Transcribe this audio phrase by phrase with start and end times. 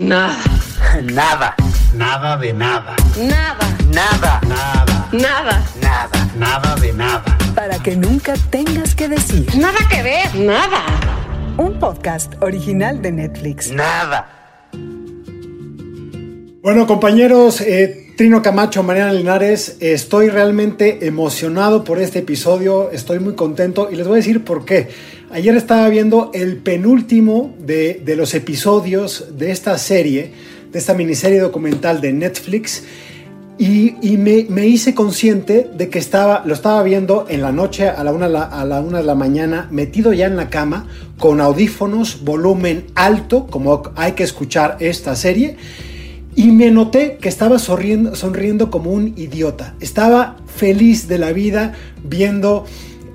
[0.00, 0.38] Nada.
[1.02, 1.56] Nada.
[1.92, 2.94] Nada de nada.
[3.18, 3.66] Nada.
[3.92, 4.40] Nada.
[4.46, 5.08] Nada.
[5.10, 5.64] Nada.
[5.82, 6.30] Nada.
[6.38, 7.36] Nada de nada.
[7.56, 9.44] Para que nunca tengas que decir.
[9.56, 10.32] Nada que ver.
[10.36, 10.84] Nada.
[11.56, 13.72] Un podcast original de Netflix.
[13.72, 14.70] Nada.
[16.62, 23.34] Bueno, compañeros, eh, Trino Camacho, Mariana Linares, estoy realmente emocionado por este episodio, estoy muy
[23.34, 24.90] contento y les voy a decir por qué.
[25.30, 30.32] Ayer estaba viendo el penúltimo de, de los episodios de esta serie,
[30.72, 32.82] de esta miniserie documental de Netflix,
[33.58, 38.04] y, me, me, hice consciente de que estaba, lo estaba viendo en la noche a
[38.04, 40.86] la, una, a la una de la mañana, metido ya en la cama,
[41.18, 45.56] con audífonos, volumen alto, como hay que escuchar esta serie
[46.36, 49.74] y me noté que estaba sonriendo, sonriendo como un idiota.
[49.80, 51.72] Estaba feliz de la vida
[52.04, 52.64] viendo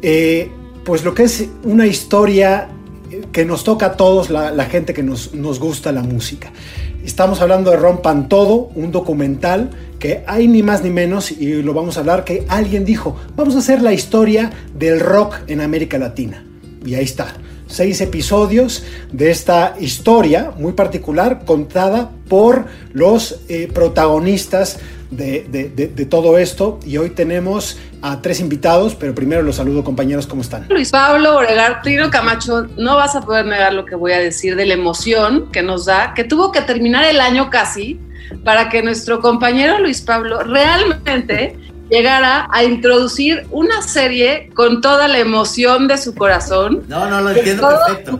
[0.01, 0.49] eh,
[0.85, 2.69] pues lo que es una historia
[3.31, 6.51] que nos toca a todos, la, la gente que nos, nos, gusta la música.
[7.05, 9.69] Estamos hablando de Rompan Todo, un documental
[9.99, 13.55] que hay ni más ni menos, y lo vamos a hablar, que alguien dijo, vamos
[13.55, 16.43] a hacer la historia del rock en América Latina.
[16.85, 17.35] Y ahí está
[17.73, 24.77] seis episodios de esta historia muy particular contada por los eh, protagonistas
[25.17, 26.79] de, todo esto.
[26.85, 30.65] Y hoy tenemos a tres invitados, pero primero los saludo compañeros, ¿cómo están?
[30.69, 34.55] Luis Pablo Oregar, Trino Camacho, no vas a poder negar lo que voy a decir
[34.55, 37.99] de la emoción que nos da, que tuvo que terminar el año casi
[38.43, 41.57] para que nuestro compañero Luis Pablo realmente
[41.89, 46.83] llegara a introducir una serie con toda la emoción de su corazón.
[46.87, 48.17] No, no, lo entiendo perfecto.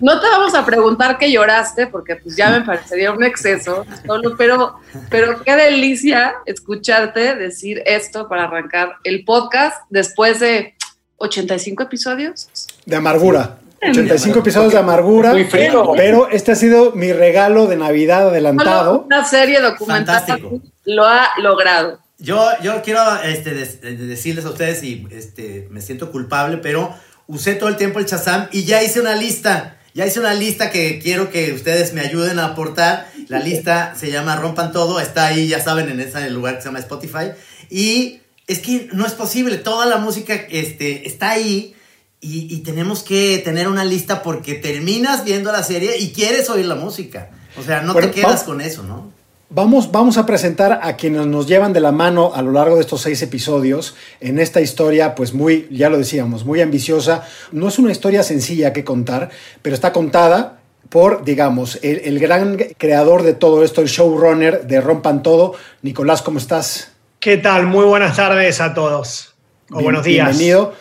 [0.00, 4.36] No te vamos a preguntar que lloraste, porque pues ya me parecería un exceso, solo,
[4.36, 4.76] pero,
[5.08, 10.74] pero qué delicia escucharte decir esto para arrancar el podcast después de
[11.16, 12.48] 85 episodios.
[12.86, 13.58] De amargura.
[13.82, 15.92] 85 episodios de amargura, Muy frío.
[15.96, 19.04] pero este ha sido mi regalo de Navidad adelantado.
[19.06, 20.60] Una serie documental Fantástico.
[20.84, 21.98] lo ha logrado.
[22.20, 26.94] Yo, yo quiero este, des, decirles a ustedes, y este, me siento culpable, pero
[27.26, 29.78] usé todo el tiempo el Chazam y ya hice una lista.
[29.94, 33.10] Ya hice una lista que quiero que ustedes me ayuden a aportar.
[33.28, 36.68] La lista se llama Rompan Todo, está ahí, ya saben, en ese lugar que se
[36.68, 37.32] llama Spotify.
[37.70, 41.74] Y es que no es posible, toda la música este, está ahí
[42.20, 46.66] y, y tenemos que tener una lista porque terminas viendo la serie y quieres oír
[46.66, 47.30] la música.
[47.56, 49.12] O sea, no Bueno, te quedas con eso, ¿no?
[49.52, 52.82] Vamos, vamos a presentar a quienes nos llevan de la mano a lo largo de
[52.82, 57.24] estos seis episodios en esta historia, pues muy, ya lo decíamos, muy ambiciosa.
[57.50, 59.30] No es una historia sencilla que contar,
[59.60, 64.80] pero está contada por, digamos, el, el gran creador de todo esto, el showrunner de
[64.80, 65.54] Rompan Todo.
[65.82, 66.92] Nicolás, ¿cómo estás?
[67.18, 67.66] ¿Qué tal?
[67.66, 69.34] Muy buenas tardes a todos.
[69.70, 70.28] O Bien- buenos días.
[70.28, 70.74] Bienvenido.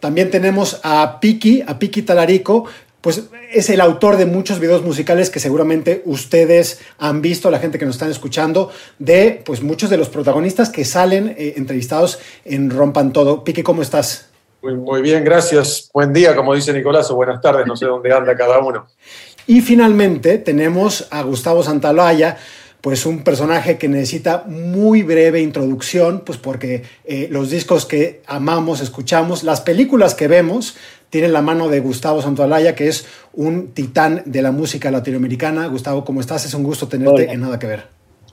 [0.00, 2.64] También tenemos a Piki, a Piki Talarico,
[3.00, 7.78] pues es el autor de muchos videos musicales que seguramente ustedes han visto, la gente
[7.78, 12.70] que nos están escuchando, de pues muchos de los protagonistas que salen eh, entrevistados en
[12.70, 13.44] Rompan Todo.
[13.44, 14.28] Piki, ¿cómo estás?
[14.62, 15.90] Muy, muy bien, gracias.
[15.92, 18.86] Buen día, como dice Nicolás, o buenas tardes, no sé dónde anda cada uno.
[19.46, 22.36] Y finalmente tenemos a Gustavo Santaolalla,
[22.80, 28.80] pues un personaje que necesita muy breve introducción, pues porque eh, los discos que amamos,
[28.80, 30.76] escuchamos, las películas que vemos,
[31.10, 35.66] tienen la mano de Gustavo Santaolalla, que es un titán de la música latinoamericana.
[35.66, 36.44] Gustavo, ¿cómo estás?
[36.44, 37.32] Es un gusto tenerte Hola.
[37.32, 37.84] en Nada que Ver.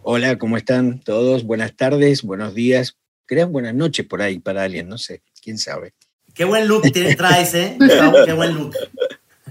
[0.01, 1.43] Hola, ¿cómo están todos?
[1.43, 2.97] Buenas tardes, buenos días.
[3.25, 5.93] Creo buenas noches por ahí para alguien, no sé, quién sabe.
[6.33, 7.77] Qué buen look tienes- traes, ¿eh?
[7.79, 8.75] Gustavo, Qué buen look.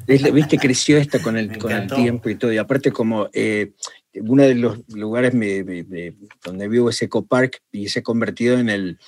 [0.07, 2.53] Viste, creció esto con el, con el tiempo y todo.
[2.53, 3.71] Y aparte, como eh,
[4.15, 8.03] uno de los lugares me- me- me- donde vivo es Eco Park y se ha
[8.03, 8.99] convertido en, el,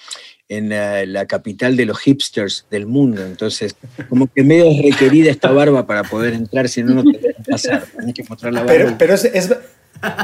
[0.56, 3.24] en la, la capital de los hipsters del mundo.
[3.24, 3.76] Entonces,
[4.08, 7.44] como que medio es requerida esta barba para poder entrar, si no, no te dejan
[7.44, 7.84] pasar.
[7.96, 8.72] Tienes que mostrar la barba.
[8.74, 9.54] Pero, pero es, es-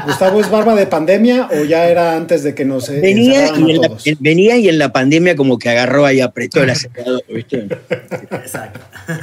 [0.05, 3.71] Gustavo, ¿es barba de pandemia o ya era antes de que nos eh, Venía y,
[3.71, 7.23] en la, en- venía y en la pandemia como que agarró ahí, apretó el acelerador,
[7.33, 7.67] ¿viste?
[7.89, 8.79] Exacto.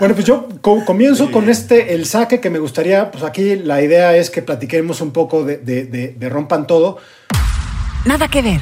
[0.00, 3.80] Bueno, pues yo co- comienzo con este, el saque que me gustaría, pues aquí la
[3.80, 6.98] idea es que platiquemos un poco de, de- de- de Rompan Todo.
[8.06, 8.60] Nada que ver.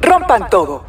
[0.00, 0.86] Rompan todo.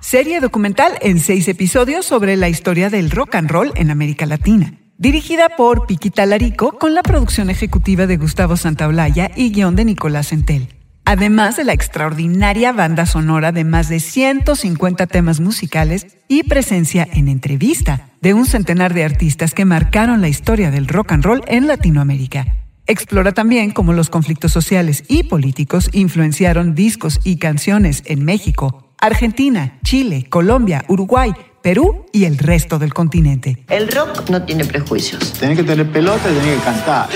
[0.00, 4.74] Serie documental en seis episodios sobre la historia del rock and roll en América Latina.
[4.98, 10.32] Dirigida por Piquita Larico con la producción ejecutiva de Gustavo Santaolalla y guion de Nicolás
[10.32, 10.68] Entel.
[11.04, 17.28] Además de la extraordinaria banda sonora de más de 150 temas musicales y presencia en
[17.28, 21.66] entrevista de un centenar de artistas que marcaron la historia del rock and roll en
[21.66, 22.61] Latinoamérica.
[22.86, 29.78] Explora también cómo los conflictos sociales y políticos influenciaron discos y canciones en México, Argentina,
[29.84, 31.32] Chile, Colombia, Uruguay,
[31.62, 33.64] Perú y el resto del continente.
[33.68, 35.32] El rock no tiene prejuicios.
[35.34, 37.08] Tenés que tener pelota y tenés que cantar.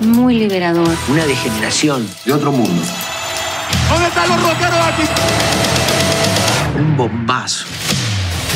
[0.00, 0.96] Muy liberador.
[1.08, 2.08] Una degeneración.
[2.24, 2.82] De otro mundo.
[3.88, 5.02] ¿Dónde están los rockeros aquí?
[6.76, 7.66] Un bombazo.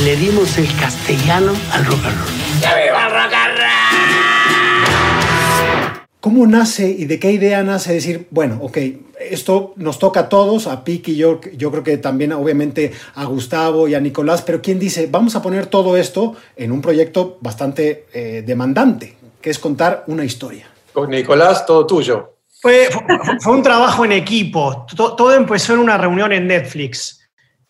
[0.04, 2.60] Le dimos el castellano al rock and roll.
[2.60, 3.68] ¡Ya viva el rock and roll!
[6.18, 8.78] ¿Cómo nace y de qué idea nace decir, bueno, ok,
[9.20, 13.86] esto nos toca a todos, a Piqui, yo, yo creo que también obviamente a Gustavo
[13.86, 18.06] y a Nicolás, pero ¿quién dice, vamos a poner todo esto en un proyecto bastante
[18.12, 20.66] eh, demandante, que es contar una historia?
[20.92, 22.38] Con Nicolás, todo tuyo.
[22.60, 23.02] Fue, fue,
[23.40, 24.84] fue un trabajo en equipo.
[24.96, 27.21] Todo, todo, empezó en una reunión en Netflix.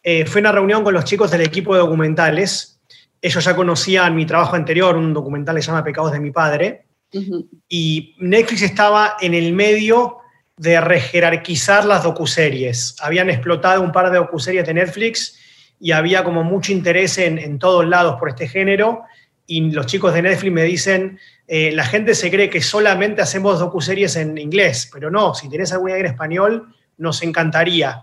[0.02, 2.80] Eh, fue una reunión con los chicos del equipo de documentales.
[3.20, 6.86] Ellos ya conocían mi trabajo anterior, un documental que se llama Pecados de mi padre.
[7.12, 7.48] Uh -huh.
[7.68, 10.18] Y Netflix estaba en el medio
[10.56, 12.96] de rejerarquizar las docuseries.
[13.00, 15.38] Habían explotado un par de docuseries de Netflix
[15.78, 19.02] y había como mucho interés en, en todos lados por este género.
[19.46, 23.58] Y los chicos de Netflix me dicen, eh, la gente se cree que solamente hacemos
[23.58, 28.02] docuseries en inglés, pero no, si tenés alguna en español, nos encantaría.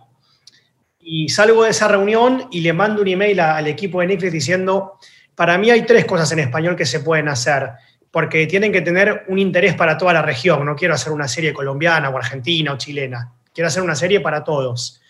[1.11, 5.00] Y salgo de esa reunión y le mando un email al equipo de Netflix diciendo,
[5.33, 7.71] para mí hay tres cosas en español que se pueden hacer,
[8.11, 10.63] porque tienen que tener un interés para toda la región.
[10.65, 14.44] No quiero hacer una serie colombiana o argentina o chilena, quiero hacer una serie para
[14.44, 15.01] todos.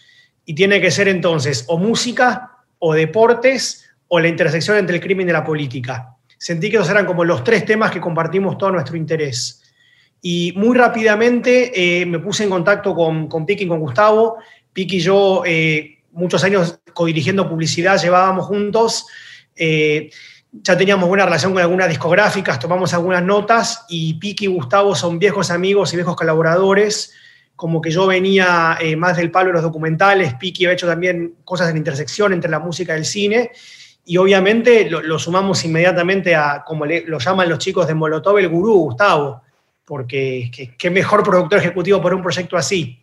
[0.45, 5.27] Y tiene que ser entonces o música o deportes o la intersección entre el crimen
[5.27, 8.97] y la política sentí que esos eran como los tres temas que compartimos todo nuestro
[8.97, 9.61] interés.
[10.21, 14.37] Y muy rápidamente eh, me puse en contacto con, con Piki y con Gustavo.
[14.79, 19.07] Piki y yo, eh, muchos años co-dirigiendo publicidad, llevábamos juntos.
[19.53, 20.09] Eh,
[20.53, 25.19] ya teníamos buena relación con algunas discográficas, tomamos algunas notas y Piki y Gustavo son
[25.19, 27.11] viejos amigos y viejos colaboradores.
[27.57, 31.69] Como que yo venía más del palo de los documentales, Piki ha hecho también cosas
[31.69, 33.51] en intersección entre la música y el cine
[34.05, 38.37] y obviamente lo, lo, sumamos inmediatamente a, como le, lo llaman los chicos de Molotov,
[38.37, 39.41] el gurú, Gustavo,
[39.83, 42.98] porque qué mejor productor ejecutivo por un proyecto así.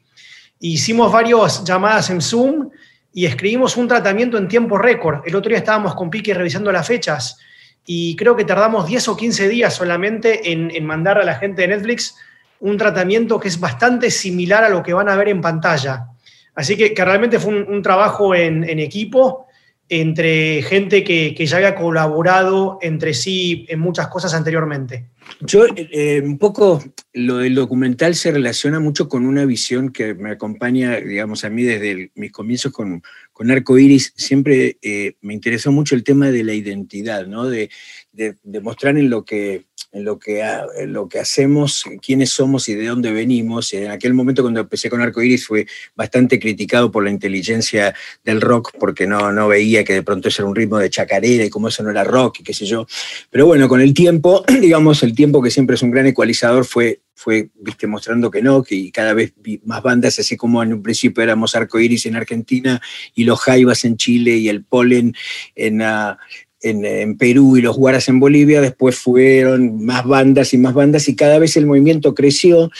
[0.60, 2.70] Hicimos varias llamadas en Zoom
[3.12, 5.20] y escribimos un tratamiento en tiempo récord.
[5.26, 7.38] El otro día estábamos con Piqui revisando las fechas
[7.84, 11.62] y creo que tardamos 10 o 15 días solamente en, en mandar a la gente
[11.62, 12.16] de Netflix
[12.60, 16.06] un tratamiento que es bastante similar a lo que van a ver en pantalla.
[16.54, 19.45] Así que, realmente fue un, trabajo en equipo
[19.88, 25.06] entre gente que, que, ya había colaborado entre sí en muchas cosas anteriormente.
[25.40, 30.30] Yo, eh, un poco, lo del documental se relaciona mucho con una visión que me
[30.30, 33.02] acompaña, digamos, a mí desde mis comienzos con,
[33.32, 34.12] con Arco Iris.
[34.16, 37.44] Siempre eh, me interesó mucho el tema de la identidad, ¿no?
[37.44, 37.70] De,
[38.16, 39.66] de, de mostrar en lo que
[39.96, 40.44] en lo que,
[40.86, 43.72] lo que hacemos, quiénes somos y de dónde venimos.
[43.72, 48.72] En aquel momento cuando empecé con Arcoiris fue bastante criticado por la inteligencia del rock
[48.78, 51.68] porque no, no veía que de pronto eso era un ritmo de chacarera y como
[51.68, 52.86] eso no era rock y qué sé yo.
[53.30, 57.00] Pero bueno, con el tiempo, digamos, el tiempo que siempre es un gran ecualizador fue
[57.18, 59.32] fue viste, mostrando que no, que cada vez
[59.64, 62.82] más bandas, así como en un principio éramos Arcoiris en Argentina
[63.14, 65.14] y los Jaivas en Chile y el Polen
[65.54, 66.14] en, uh,
[66.62, 71.16] en, Perú y los Guaras en Bolivia, después fueron más bandas y más bandas y
[71.16, 72.70] cada vez el movimiento creció.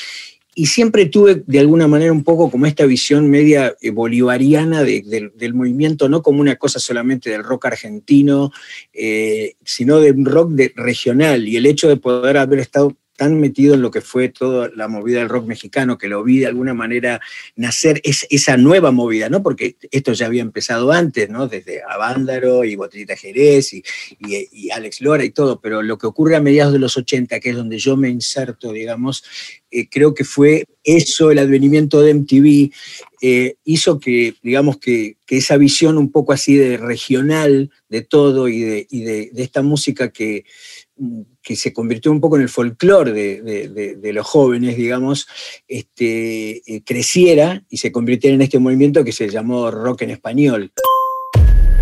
[0.59, 5.03] Y siempre tuve de alguna manera un poco como esta visión media eh, bolivariana de,
[5.03, 8.53] de, del movimiento, no como una cosa solamente del rock argentino,
[8.95, 11.47] eh, sino de un rock regional.
[11.47, 14.89] Y el hecho de poder haber estado tan metido en lo que fue toda la
[14.89, 17.21] movida del rock mexicano, que lo vi de alguna manera
[17.57, 19.43] nacer es, esa nueva movida, ¿no?
[19.43, 21.49] Porque esto ya había empezado antes, ¿no?
[21.49, 23.83] Desde Avándaro y Botellita Jerez y,
[24.21, 27.51] y, Alex Lora y todo, pero lo que ocurre a mediados de los 80, que
[27.51, 29.25] es donde yo me inserto, digamos,
[29.71, 32.71] eh, creo que fue eso, el advenimiento de MTV,
[33.23, 38.49] eh, hizo que, digamos, que, que, esa visión un poco así de regional de todo
[38.49, 40.45] y de, y de esta música que
[41.47, 45.29] que se convirtió un poco en el folclore de, los jóvenes, digamos,
[45.69, 50.73] este, eh, creciera y se convirtiera en este movimiento que se llamó rock en español.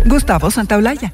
[0.05, 1.11] Gustavo Santaolalla,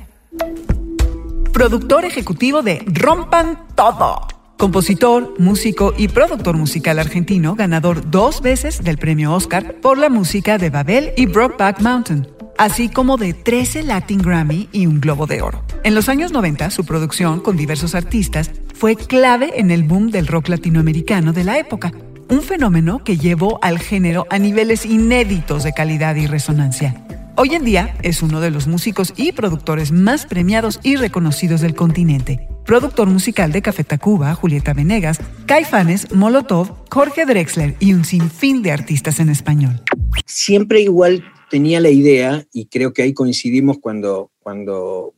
[1.54, 4.28] productor ejecutivo de Rompan Todo.
[4.62, 10.60] Compositor, músico y productor musical argentino, ganador dos veces del premio Oscar por la música
[10.60, 12.28] de Babel y Brokeback Mountain
[12.60, 15.64] así como de 13 Latin Grammy y un Globo de Oro.
[15.84, 20.28] En los años 90, su producción con diversos artistas fue clave en el boom del
[20.28, 21.92] rock latinoamericano de la época,
[22.30, 27.04] un fenómeno que llevó al género a niveles inéditos de calidad y resonancia.
[27.36, 31.74] Hoy en día es uno de los músicos y productores más premiados y reconocidos del
[31.74, 32.51] continente.
[32.66, 38.72] Productor musical de Café Tacuba, Julieta Venegas, Caifanes, Molotov, Jorge Drexler y un sinfín de
[38.72, 39.82] artistas en español.
[40.26, 45.14] Siempre igual tenía la idea, y creo que ahí coincidimos cuando, cuando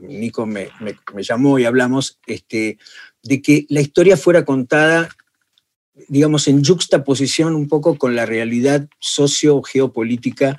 [0.00, 2.76] Nico me, me, me llamó y hablamos, este,
[3.22, 5.08] de que la historia fuera contada,
[6.08, 10.58] digamos, en juxtaposición un poco con la realidad socio-geopolítica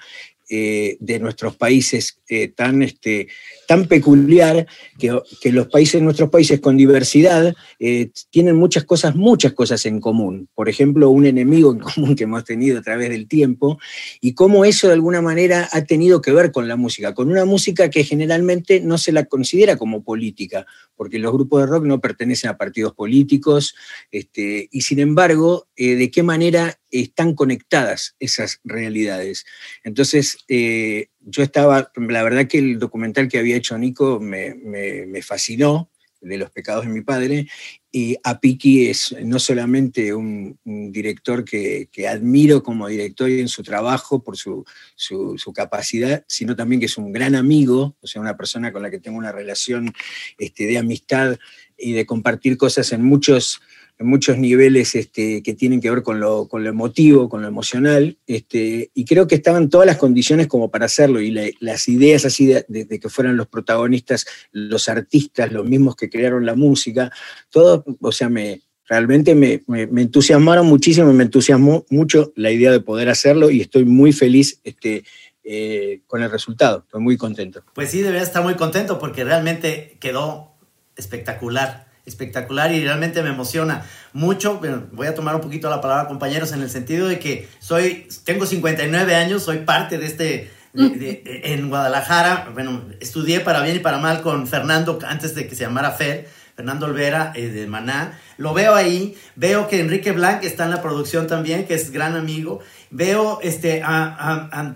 [0.50, 3.29] eh, de nuestros países eh, tan, este,
[3.65, 4.67] tan peculiar
[5.00, 10.01] que, que, los países, nuestros países con diversidad eh, tienen muchas cosas, muchas cosas en
[10.01, 10.50] común.
[10.53, 13.79] Por ejemplo, un enemigo en común que hemos tenido a través del tiempo
[14.19, 17.45] y cómo eso de alguna manera ha tenido que ver con la música, con una
[17.45, 20.65] música que generalmente no se la considera como política,
[20.97, 23.75] porque los grupos de rock no pertenecen a partidos políticos,
[24.12, 29.45] este, y sin embargo, de qué manera están conectadas esas realidades.
[29.83, 35.21] Entonces, eh, yo estaba, la verdad que el documental que había hecho Nico me, me,
[35.21, 35.89] fascinó,
[36.21, 37.47] de los pecados de mi padre,
[37.91, 43.62] y Apiki es no solamente un, director que, que, admiro como director y en su
[43.62, 44.63] trabajo por su,
[44.95, 48.81] su, su, capacidad, sino también que es un gran amigo, o sea, una persona con
[48.81, 49.93] la que tengo una relación
[50.38, 51.38] este, de amistad
[51.77, 53.62] y de compartir cosas en muchos
[54.00, 57.47] en muchos niveles este, que tienen que ver con lo, con lo emotivo, con lo
[57.47, 62.25] emocional, este, y creo que estaban todas las condiciones como para hacerlo, y las ideas
[62.25, 62.65] así de,
[63.00, 67.12] que fueran los protagonistas, los artistas, los mismos que crearon la música,
[67.50, 72.79] todo, o sea, me, realmente me, me, entusiasmaron muchísimo, me entusiasmó mucho la idea de
[72.79, 75.03] poder hacerlo, y estoy muy feliz este,
[75.43, 77.63] eh, con el resultado, estoy muy contento.
[77.75, 80.55] Pues sí, debería estar muy contento porque realmente quedó
[80.95, 84.60] espectacular espectacular y realmente me emociona mucho.
[84.91, 88.45] voy a tomar un poquito la palabra, compañeros, en el sentido de que soy, tengo
[88.45, 92.50] 59 años, soy parte de este, en Guadalajara.
[92.53, 96.27] Bueno, estudié para bien y para mal con Fernando antes de que se llamara Fer,
[96.55, 98.19] Fernando Olvera eh, de Maná.
[98.38, 102.15] Lo veo ahí, veo que Enrique Blanc está en la producción también, que es gran
[102.15, 102.60] amigo.
[102.89, 103.81] Veo este,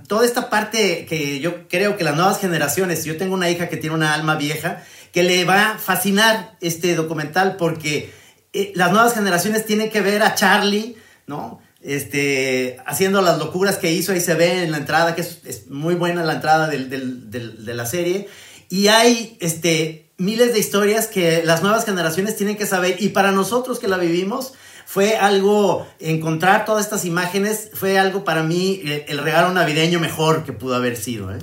[0.08, 3.78] toda esta parte que yo creo que las nuevas generaciones, yo tengo una hija que
[3.78, 8.12] tiene una alma vieja, que le va a fascinar este documental porque
[8.54, 10.96] eh, las nuevas generaciones tienen que ver a Charlie,
[11.26, 11.60] ¿no?
[11.82, 15.96] Este, haciendo las locuras que hizo, ahí se ve en la entrada, que es, muy
[15.96, 18.28] buena la entrada de la serie.
[18.70, 22.98] Y hay este, miles de historias que las nuevas generaciones tienen que saber.
[23.00, 24.54] Y para nosotros que la vivimos,
[24.86, 30.44] fue algo, encontrar todas estas imágenes, fue algo para mí, el, el regalo navideño mejor
[30.44, 31.34] que pudo haber sido.
[31.34, 31.40] ¿eh?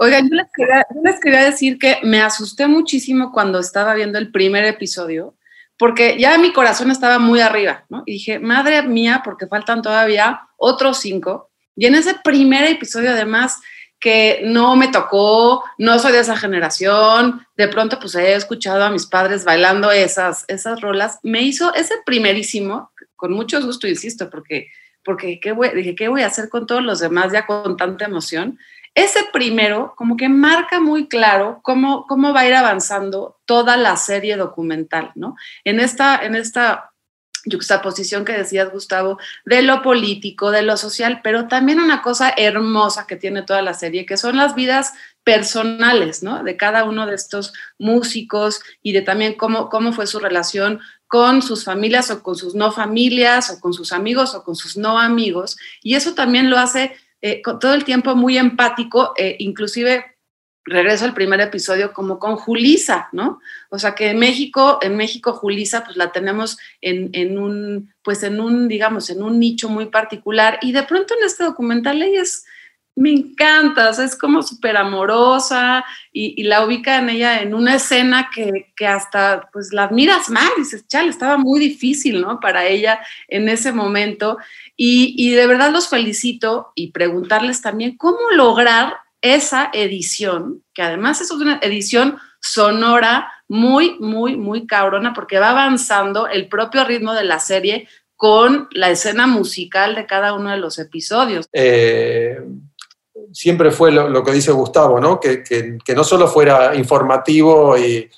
[0.00, 5.34] Oigan, yo les, quería, decir que me asusté muchísimo cuando estaba viendo el primer episodio,
[5.76, 8.04] porque ya mi corazón estaba muy arriba, ¿no?
[8.06, 11.50] Y dije, madre mía, porque faltan todavía otros cinco.
[11.74, 13.56] Y en ese primer episodio, además,
[13.98, 18.90] que no me tocó, no soy de esa generación, de pronto pues he escuchado a
[18.90, 24.68] mis padres bailando esas, esas rolas, me hizo ese primerísimo, con mucho gusto, insisto, porque,
[25.04, 28.04] porque ¿qué voy, dije, ¿qué voy a hacer con todos los demás ya con tanta
[28.04, 28.58] emoción?
[29.04, 33.96] Ese primero como que marca muy claro cómo, cómo va a ir avanzando toda la
[33.96, 35.36] serie documental, ¿no?
[35.64, 36.92] En esta, en esta
[37.44, 43.06] juxtaposición que decías, Gustavo, de lo político, de lo social, pero también una cosa hermosa
[43.06, 46.42] que tiene toda la serie, que son las vidas personales, ¿no?
[46.42, 51.40] De cada uno de estos músicos y de también cómo, cómo fue su relación con
[51.40, 54.98] sus familias o con sus no familias o con sus amigos o con sus no
[54.98, 55.56] amigos.
[55.82, 60.04] Y eso también lo hace eh, todo el tiempo muy empático, eh, inclusive
[60.68, 63.40] regreso al primer episodio como con Julisa, ¿no?
[63.70, 68.40] O sea que en México, en México Julisa pues la tenemos en, un, pues en
[68.40, 72.44] un, digamos, en un nicho muy particular y de pronto en este documental ella es,
[72.94, 77.76] me encanta, o sea, es como súper amorosa y, la ubica en ella en una
[77.76, 82.40] escena que, que, hasta pues la admiras más, dices, chale, estaba muy difícil, ¿no?
[82.40, 84.38] Para ella en ese momento
[84.80, 91.32] y, de verdad los felicito y preguntarles también cómo lograr esa edición, que además es
[91.32, 97.40] una edición sonora muy, muy, muy cabrona, porque va avanzando el propio ritmo de la
[97.40, 101.48] serie con la escena musical de cada uno de los episodios.
[101.52, 102.40] Eh,
[103.32, 105.18] siempre fue lo, que dice Gustavo, ¿no?
[105.18, 105.42] Que,
[105.92, 108.08] no solo fuera informativo y,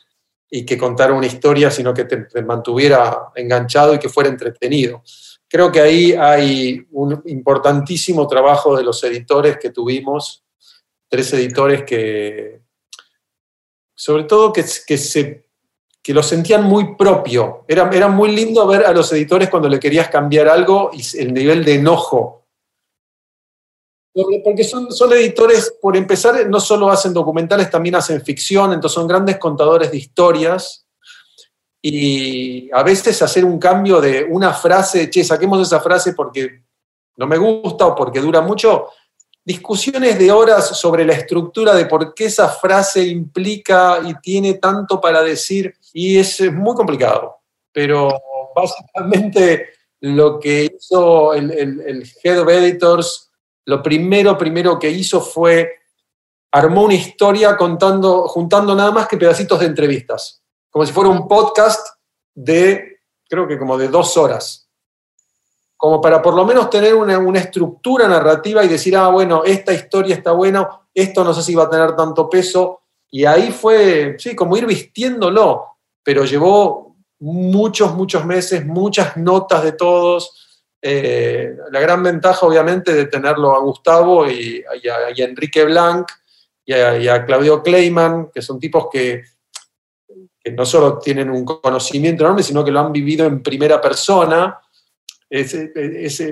[0.67, 5.03] que contara una historia, sino que te mantuviera enganchado y que fuera entretenido.
[5.53, 10.45] Creo que ahí hay un importantísimo trabajo de los editores que tuvimos,
[11.09, 12.61] tres editores que,
[13.97, 15.51] sobre todo que, que se
[16.03, 17.65] que lo sentían muy propio.
[17.69, 21.35] Era, era muy lindo ver a los editores cuando le querías cambiar algo y el
[21.35, 22.47] nivel de enojo.
[24.45, 29.07] Porque son, son editores, por empezar, no solo hacen documentales, también hacen ficción, entonces son
[29.07, 30.87] grandes contadores de historias
[31.83, 36.63] y a veces hacer un cambio de una frase, che, saquemos esa frase porque
[37.17, 38.89] no me gusta o porque dura mucho,
[39.45, 45.01] discusiones de horas sobre la estructura de por qué esa frase implica y tiene tanto
[45.01, 47.39] para decir y es muy complicado.
[47.73, 48.11] pero
[48.55, 49.71] básicamente
[50.01, 53.31] lo que hizo el, Head of Editors,
[53.67, 55.75] lo primero, primero que hizo fue
[56.53, 60.40] armó una historia contando, juntando nada más que pedacitos de entrevistas,
[60.71, 61.87] como si fuera un podcast
[62.35, 64.69] de, creo que como de dos horas,
[65.77, 69.73] como para por lo menos tener una, una estructura narrativa y decir, ah, bueno, esta
[69.73, 74.17] historia está buena, esto no sé si va a tener tanto peso, y ahí fue,
[74.19, 80.49] sí, como ir vistiéndolo, pero llevó muchos, muchos meses, muchas notas de todos.
[80.81, 86.09] Eh, la gran ventaja, obviamente, de tenerlo a Gustavo y, a, Enrique Blanc
[86.65, 89.23] y a, Claudio Kleiman, que son tipos que,
[90.53, 94.59] no solo tienen un conocimiento enorme, sino que lo han vivido en primera persona.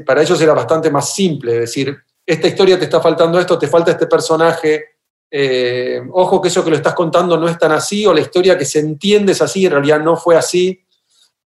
[0.06, 1.96] para ellos era bastante más simple, decir,
[2.26, 4.98] esta historia te está faltando esto, te falta este personaje,
[5.30, 8.56] eh, ojo que eso que lo estás contando no es tan así, o la historia
[8.56, 10.80] que se entiende es así, en realidad no fue así.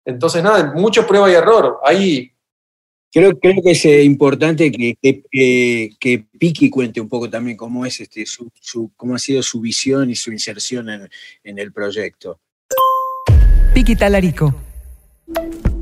[0.04, 1.78] Entonces, nada, mucho prueba y error.
[1.84, 2.30] Ahí.
[3.12, 8.00] Creo, creo que es eh, importante que, que, Piki cuente un poco también cómo, es
[8.00, 8.50] este, su,
[8.96, 11.08] cómo ha sido su visión y su inserción en,
[11.44, 12.40] en el proyecto.
[13.74, 14.54] Piki Talarico,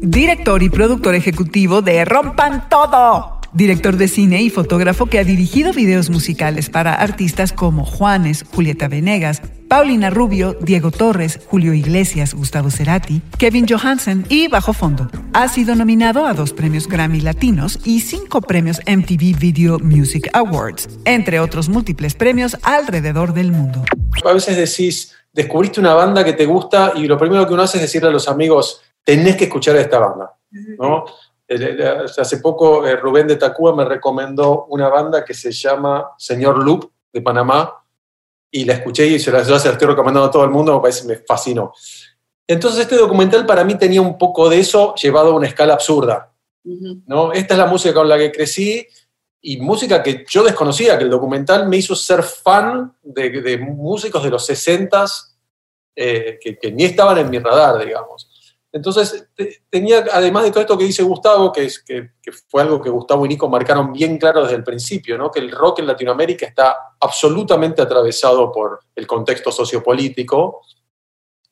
[0.01, 5.73] director y productor ejecutivo de Rompan Todo director de cine y fotógrafo que ha dirigido
[5.73, 12.71] videos musicales para artistas como Juanes, Julieta Venegas, Paulina Rubio, Diego Torres, Julio Iglesias, Gustavo
[12.71, 15.11] Cerati, Kevin Johansen y Bajo Fondo.
[15.33, 20.89] Ha sido nominado a dos premios Grammy Latinos y cinco premios MTV Video Music Awards,
[21.05, 23.85] entre otros múltiples premios alrededor del mundo.
[24.25, 27.79] A veces decís, descubriste una banda que te gusta y lo primero que uno hace
[27.79, 30.37] es decirle a los amigos, tenés que escuchar a esta banda.
[30.79, 31.05] ¿no?
[31.49, 36.91] Hace poco eh, Rubén de Tacúa me recomendó una banda que se llama Señor Loop
[37.13, 37.83] de Panamá
[38.51, 41.23] y la escuché y se la, se estoy recomendando a todo el mundo, me, me
[41.23, 41.73] fascinó.
[42.47, 46.33] Entonces este documental para mí tenía un poco de eso llevado a una escala absurda.
[46.65, 47.33] ¿no?
[47.33, 48.87] Esta es la música con la que crecí
[49.43, 54.31] y música que yo desconocía, que el documental me hizo ser fan de, músicos de
[54.31, 55.35] los 60s
[55.97, 58.31] eh, que, que, ni estaban en mi radar, digamos.
[58.73, 59.29] Entonces,
[59.69, 62.11] tenía, además de todo esto que dice Gustavo, que, es, que,
[62.49, 65.31] fue algo que Gustavo y Nico marcaron bien claro desde el principio, ¿no?
[65.31, 70.63] que el rock en Latinoamérica está absolutamente atravesado por el contexto sociopolítico,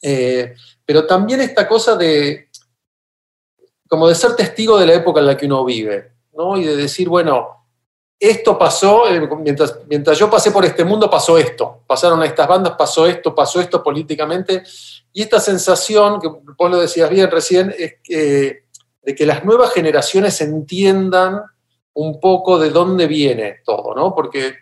[0.00, 2.48] eh, pero también esta cosa de,
[3.86, 6.56] como de ser testigo de la época en la que uno vive, ¿no?
[6.56, 7.59] y de decir, bueno,
[8.20, 12.46] esto pasó, eh, mientras, mientras yo pasé por este mundo pasó esto, pasaron a estas
[12.46, 14.62] bandas, pasó esto, pasó esto políticamente,
[15.10, 18.64] y esta sensación, que vos lo decías bien recién, es que,
[19.02, 21.40] de que las nuevas generaciones entiendan
[21.94, 24.14] un poco de dónde viene todo, ¿no?
[24.14, 24.58] Porque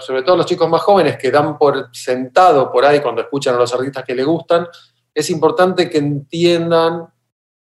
[0.00, 3.58] sobre todo los chicos más jóvenes que dan por sentado por ahí cuando escuchan a
[3.58, 4.68] los artistas que les gustan,
[5.14, 7.06] es importante que entiendan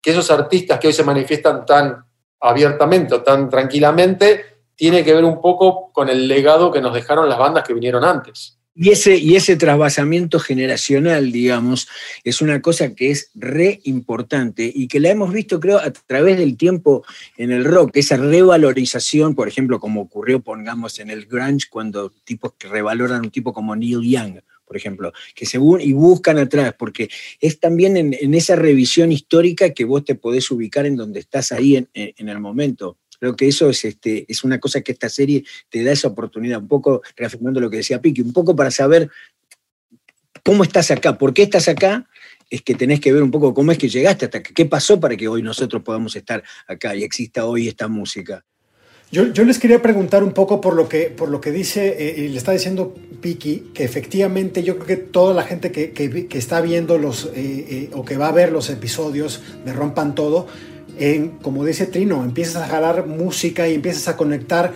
[0.01, 2.05] que esos artistas que hoy se manifiestan tan
[2.41, 4.52] abiertamente o tan tranquilamente,
[4.83, 8.03] tiene que ver un poco con el legado que nos dejaron las bandas que vinieron
[8.03, 8.59] antes.
[8.75, 11.87] Y ese, y ese trasvasamiento generacional, digamos,
[12.25, 16.37] es una cosa que es re importante y que la hemos visto, creo, a través
[16.37, 17.05] del tiempo
[17.37, 22.55] en el rock, esa revalorización, por ejemplo, como ocurrió, pongamos, en el grunge, cuando tipos
[22.55, 27.09] que revaloran un tipo como Neil Young, por ejemplo, que se y buscan atrás, porque
[27.40, 31.77] es también en, esa revisión histórica que vos te podés ubicar en donde estás ahí
[31.77, 32.99] en, en el momento.
[33.23, 36.59] Creo que eso es, este, es una cosa que esta serie te da esa oportunidad,
[36.59, 39.11] un poco reafirmando lo que decía Piqui, un poco para saber
[40.45, 42.09] cómo estás acá, por qué estás acá,
[42.51, 44.99] es que tenés que ver un poco cómo es que llegaste hasta acá, qué pasó
[44.99, 48.45] para que hoy nosotros podamos estar acá y exista hoy esta música.
[49.13, 52.29] Yo, les quería preguntar un poco por lo que, por lo que dice eh, y
[52.29, 56.99] le está diciendo Piki, que efectivamente yo creo que toda la gente que, está viendo
[56.99, 60.49] los eh, eh, o que va a ver los episodios de Rompan Todo,
[61.43, 64.73] como dice Trino, empiezas a jalar música y empiezas a conectar.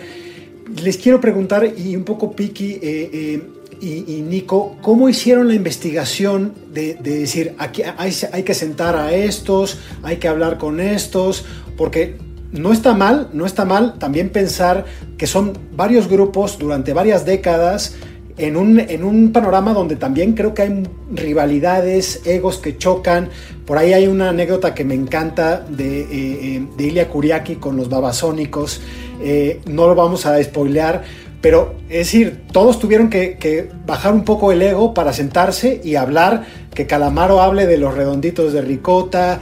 [0.83, 3.41] Les quiero preguntar, y un poco Piki eh, eh,
[3.79, 9.77] y, Nico, ¿cómo hicieron la investigación de, decir, aquí hay, hay, que sentar a estos,
[10.03, 11.45] hay que hablar con estos?
[11.77, 12.17] Porque
[12.51, 14.85] no está mal, no está mal también pensar
[15.17, 17.95] que son varios grupos durante varias décadas
[18.37, 23.29] en un, en un panorama donde también creo que hay rivalidades, egos que chocan.
[23.65, 27.75] Por ahí hay una anécdota que me encanta de, eh, eh, de Ilia Kuriaki con
[27.75, 28.81] los babasónicos.
[29.21, 31.03] Eh, no lo vamos a spoilear,
[31.41, 36.45] pero es decir, todos tuvieron que, bajar un poco el ego para sentarse y hablar,
[36.75, 39.41] que Calamaro hable de los redonditos de ricota.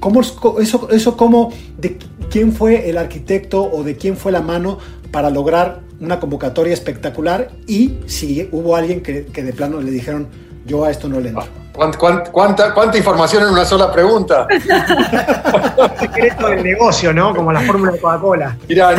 [0.00, 1.98] ¿cómo, eso, eso cómo, de
[2.30, 4.78] quién fue el arquitecto o de quién fue la mano
[5.12, 10.28] para lograr una convocatoria espectacular y si hubo alguien que, de plano le dijeron,
[10.64, 11.46] yo a esto no le entro.
[11.72, 14.46] ¿Cuánta, cuánta, cuánta información en una sola pregunta?
[16.00, 17.34] secreto del negocio, ¿no?
[17.34, 18.56] Como la fórmula de Coca-Cola.
[18.66, 18.96] Mira,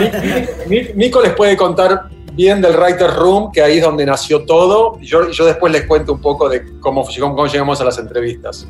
[0.95, 4.99] Nico les puede contar bien del Writer Room, que ahí es donde nació todo.
[5.01, 8.67] Yo, yo después les cuento un poco de cómo, cómo llegamos a las entrevistas.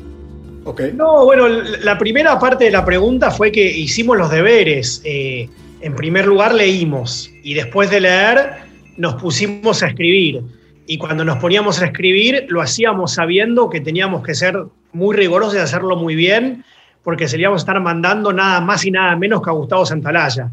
[0.64, 0.92] Okay.
[0.92, 5.00] No, bueno, la primera parte de la pregunta fue que hicimos los deberes.
[5.04, 5.48] Eh,
[5.80, 8.56] en primer lugar leímos y después de leer
[8.96, 10.42] nos pusimos a escribir.
[10.86, 14.58] Y cuando nos poníamos a escribir lo hacíamos sabiendo que teníamos que ser
[14.92, 16.64] muy rigurosos y hacerlo muy bien,
[17.02, 20.50] porque seríamos estar mandando nada más y nada menos que a Gustavo Santalaya.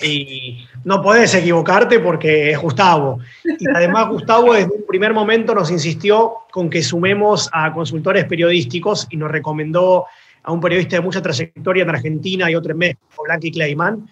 [0.00, 3.18] Y no podés equivocarte porque es Gustavo.
[3.44, 9.08] Y además Gustavo desde un primer momento nos insistió con que sumemos a consultores periodísticos
[9.10, 10.06] y nos recomendó
[10.44, 14.08] a un periodista de mucha trayectoria en Argentina y otro en México, Blanqui Kleiman.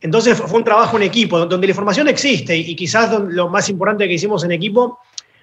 [0.00, 4.06] Entonces fue un trabajo en equipo, donde la información existe y quizás lo más importante
[4.06, 4.98] que hicimos en equipo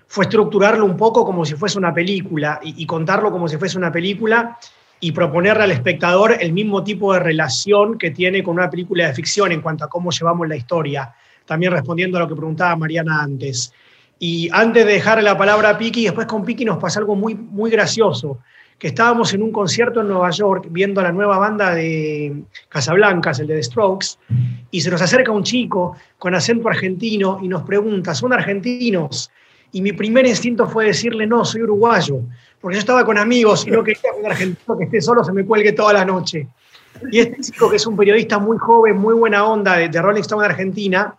[0.08, 3.92] fue estructurarlo un poco como si fuese una película y, contarlo como si fuese una
[3.92, 4.60] película
[5.00, 9.14] y proponerle al espectador el mismo tipo de relación que tiene con una película de
[9.14, 11.14] ficción en cuanto a cómo llevamos la historia.
[11.46, 13.74] También respondiendo a lo que preguntaba Mariana antes.
[14.20, 17.34] Y antes de dejar la palabra a Piki, después con Piki nos pasa algo muy,
[17.34, 18.40] muy gracioso,
[18.84, 23.48] que estábamos en un concierto en Nueva York viendo la nueva banda de Casablancas, el
[23.48, 24.18] de The Strokes,
[24.72, 29.32] y se nos acerca un chico con acento argentino y nos pregunta, ¿son argentinos?
[29.72, 32.24] Y mi primer instinto fue decirle, no, soy uruguayo
[32.60, 35.32] porque yo estaba con amigos y no quería que un argentino que esté solo se
[35.32, 36.50] me cuelgue toda la noche.
[37.10, 40.44] Y este chico, que es un periodista muy joven, muy buena onda de, Rolling Stone
[40.44, 41.16] de Argentina,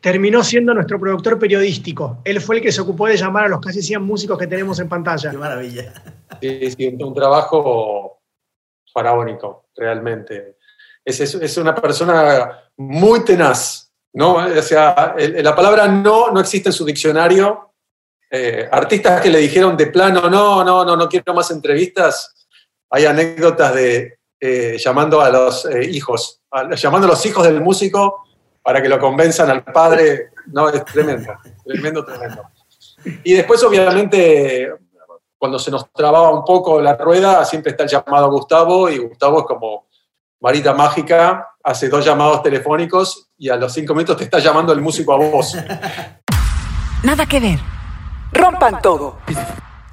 [0.00, 2.18] terminó siendo nuestro productor periodístico.
[2.24, 4.78] Él fue el que se ocupó de llamar a los casi 100 músicos que tenemos
[4.80, 5.30] en pantalla.
[5.30, 5.92] Qué maravilla.
[6.40, 8.20] Sí, sí, un, trabajo
[8.92, 10.56] faraónico, realmente.
[11.04, 14.34] Es, es, una persona muy tenaz, ¿no?
[14.34, 17.68] O sea, la palabra no no existe en su diccionario,
[18.30, 22.46] eh, artistas que le dijeron de plano, no, no, no, no quiero más entrevistas.
[22.90, 26.42] Hay anécdotas de eh, llamando a los eh, hijos,
[26.76, 28.27] llamando a los hijos del músico
[28.62, 30.30] para que lo convenzan al padre.
[30.46, 31.32] No, es tremendo,
[31.64, 32.42] tremendo, tremendo.
[33.24, 34.72] Y después, obviamente,
[35.38, 38.98] cuando se nos trababa un poco la rueda, siempre está el llamado a Gustavo, y
[38.98, 39.86] Gustavo es como
[40.40, 44.80] varita mágica, hace dos llamados telefónicos y a los cinco minutos te está llamando el
[44.80, 45.56] músico a vos.
[47.02, 47.58] Nada que ver.
[48.32, 49.18] Rompan todo.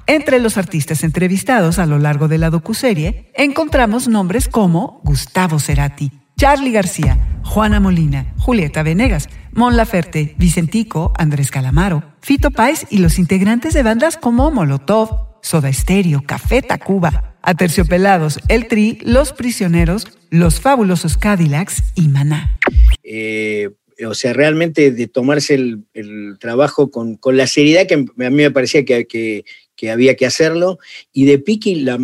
[0.06, 6.12] Entre los artistas entrevistados a lo largo de la docuserie, encontramos nombres como Gustavo Cerati,
[6.38, 13.18] Charlie García, Juana Molina, Julieta Venegas, Mon Laferte, Vicentico, Andrés Calamaro, Fito Páez y los
[13.18, 20.60] integrantes de bandas como Molotov, Soda Stereo, Café Tacuba, Aterciopelados, El Tri, Los Prisioneros, Los
[20.60, 22.58] Fabulosos Cadillacs y Maná.
[23.02, 23.70] Eh,
[24.06, 28.84] o sea, realmente de tomarse el, trabajo con, la seriedad que a mí me parecía
[28.84, 29.46] que,
[29.90, 30.78] había que hacerlo,
[31.12, 31.98] y de Piki la,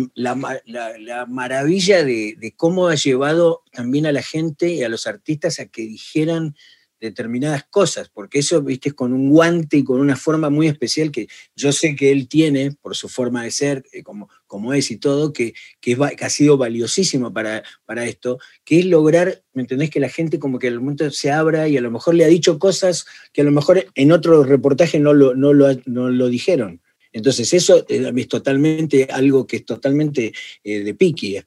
[1.27, 5.65] maravilla de, de, cómo ha llevado también a la gente y a los artistas a
[5.65, 6.55] que dijeran
[7.03, 11.11] determinadas cosas, porque eso, viste, es con un guante y con una forma muy especial
[11.11, 14.89] que yo sé que él tiene, por su forma de ser, eh, como, como es
[14.89, 19.89] y todo, que, que, ha sido valiosísimo para, para esto, que es lograr, ¿me entendés?
[19.89, 22.29] Que la gente como que al momento se abra y a lo mejor le ha
[22.29, 26.81] dicho cosas que a lo mejor en otro reportaje no lo, no lo, dijeron.
[27.13, 31.39] Entonces eso eh, es totalmente algo que es totalmente eh, de piqui,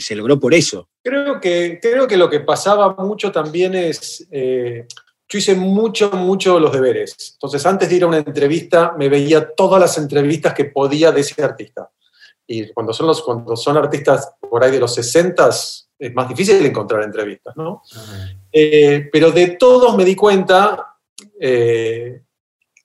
[0.00, 0.88] se logró por eso.
[1.02, 4.86] Creo que, creo que lo que pasaba mucho también es, eh,
[5.28, 7.32] yo hice mucho, mucho los deberes.
[7.34, 11.20] Entonces, antes de ir a una entrevista, me veía todas las entrevistas que podía de
[11.20, 11.90] ese artista.
[12.46, 15.50] Y cuando son, los, cuando son artistas por ahí de los 60,
[15.98, 17.82] es más difícil encontrar entrevistas, ¿no?
[18.50, 20.96] Eh, pero de todos me di cuenta,
[21.38, 22.22] eh,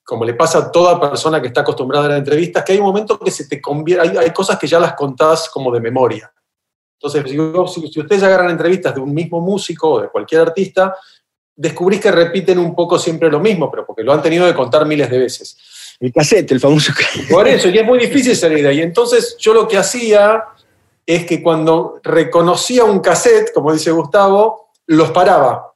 [0.04, 2.84] como le pasa a toda persona que está acostumbrada a las entrevistas, que hay un
[2.84, 6.30] momento que se te convierte, hay, hay cosas que ya las contás como de memoria.
[7.04, 7.30] Entonces,
[7.92, 10.96] si, ustedes agarran entrevistas de un mismo músico o de cualquier artista,
[11.54, 14.86] descubrís que repiten un poco siempre lo mismo, pero porque lo han tenido que contar
[14.86, 15.56] miles de veces.
[16.00, 17.28] El cassette, el famoso cassette.
[17.28, 18.80] Por eso, y es muy difícil salir de ahí.
[18.80, 20.44] Entonces, yo lo que hacía
[21.04, 25.74] es que cuando reconocía un cassette, como dice Gustavo, los paraba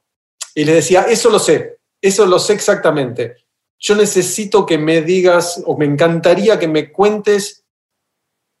[0.55, 3.35] y les decía, eso lo sé, eso lo sé exactamente.
[3.79, 7.59] Yo necesito que me digas, o me encantaría que me cuentes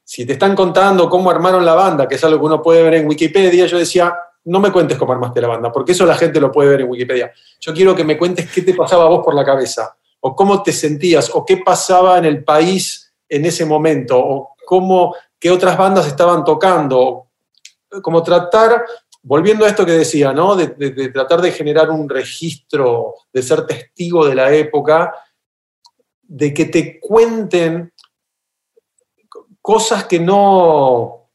[0.09, 2.95] si te están contando cómo armaron la banda, que es algo que uno puede ver
[2.95, 6.41] en Wikipedia, yo decía, no me cuentes cómo armaste la banda, porque eso la gente
[6.41, 7.31] lo puede ver en Wikipedia.
[7.59, 10.63] Yo quiero que me cuentes qué te pasaba a vos por la cabeza, o cómo
[10.63, 15.77] te sentías, o qué pasaba en el país en ese momento, o cómo, qué otras
[15.77, 17.27] bandas estaban tocando,
[18.01, 18.83] como tratar,
[19.21, 20.55] volviendo a esto que decía, ¿no?
[20.55, 25.13] de, de tratar de generar un registro, de ser testigo de la época,
[26.23, 27.91] de que te cuenten
[29.61, 31.29] cosas que no...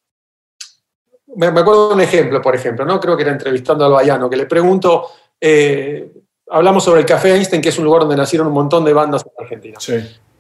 [1.37, 3.01] Me, me acuerdo de un ejemplo, por ejemplo, ¿no?
[3.01, 5.09] Creo que era entrevistando al Bayano, que le pregunto,
[5.41, 6.13] eh,
[6.49, 9.25] hablamos sobre el Café Einstein, que es un lugar donde nacieron un montón de bandas
[9.25, 9.79] en Argentina.
[9.81, 9.95] Sí.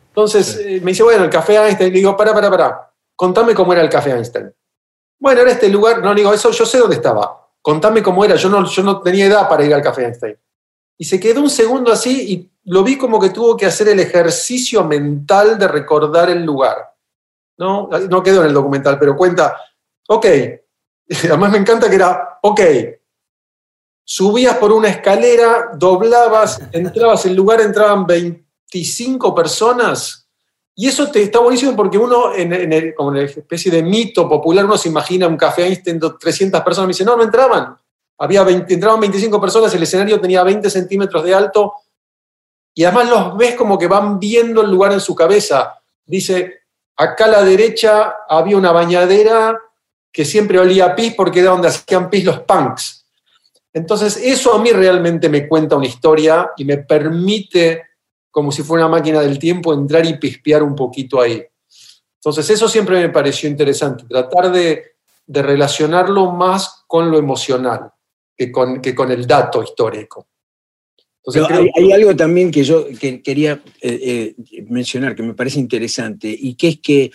[0.09, 3.73] Entonces eh, me dice, bueno, el Café Einstein, le digo, para, para, para, contame cómo
[3.73, 4.53] era el Café Einstein.
[5.25, 8.51] Bueno, era este lugar, no digo, eso yo sé dónde estaba, contame cómo era, yo
[8.51, 10.37] no, yo no tenía edad para ir al Café Einstein.
[10.99, 14.01] Y se quedó un segundo así y lo vi como que tuvo que hacer el
[14.01, 16.77] ejercicio mental de recordar el lugar.
[17.57, 19.57] No, no quedó en el documental, pero cuenta,
[20.07, 20.27] ok,
[21.25, 22.61] además me encanta que era, ok,
[24.05, 30.24] subías por una escalera, doblabas, entrabas, en el lugar entraban 25 personas,
[30.77, 34.65] y eso te, está buenísimo porque uno, en, como en una especie de mito popular,
[34.65, 37.77] uno se imagina un café Einstein, do- 300 personas, me dice, no, no entraban,
[38.19, 41.75] había 20, entraban 25 personas, el escenario tenía 20 centímetros de alto,
[42.75, 45.81] y además los ves como que van viendo el lugar en su cabeza.
[46.05, 46.63] Dice,
[46.97, 49.57] acá a la derecha había una bañadera
[50.13, 53.07] que siempre olía a pis porque era donde hacían pis los punks.
[53.73, 57.83] Entonces, eso a mí realmente me cuenta una historia y me permite,
[58.35, 61.41] como si fuera una máquina del tiempo, entrar y pispear un poquito ahí.
[62.17, 64.83] Entonces, eso siempre me pareció interesante, tratar de,
[65.25, 67.93] de relacionarlo más con lo emocional
[68.37, 70.27] que con, que con el dato histórico.
[71.19, 75.23] Entonces, Pero creo hay, hay algo también que yo que quería eh, eh, mencionar que
[75.23, 77.13] me parece interesante y que es que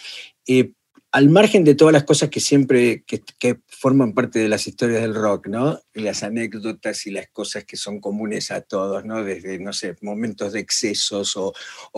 [0.47, 0.71] eh,
[1.11, 5.15] al margen de todas las cosas que siempre que, forman parte de las historias del
[5.15, 5.79] rock, ¿no?
[5.93, 9.23] Las anécdotas y las cosas que son comunes a todos, ¿no?
[9.23, 11.53] Desde, no sé, momentos de excesos o,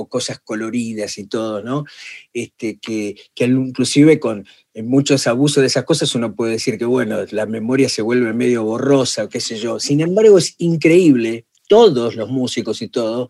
[0.07, 1.85] cosas coloridas y todo, ¿no?
[2.31, 4.45] Este, que, que inclusive con
[4.75, 8.63] muchos abusos de esas cosas uno puede decir que, bueno, la memoria se vuelve medio
[8.63, 9.79] borrosa o qué sé yo.
[9.79, 13.29] Sin embargo, es increíble, todos los músicos y todo,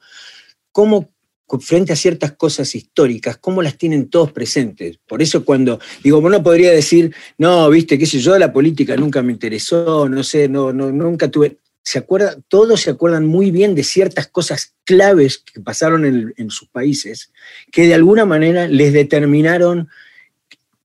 [0.72, 1.12] cómo
[1.60, 5.00] frente a ciertas cosas históricas, cómo las tienen todos presentes.
[5.08, 9.22] Por eso cuando, digo, uno podría decir, no, viste, qué sé yo, la política nunca
[9.22, 11.58] me interesó, no sé, no, no, nunca tuve...
[11.84, 16.52] Se acuerda, todos se acuerdan muy bien de ciertas cosas claves que pasaron en, en
[16.52, 17.32] sus países,
[17.72, 19.90] que de alguna manera les determinaron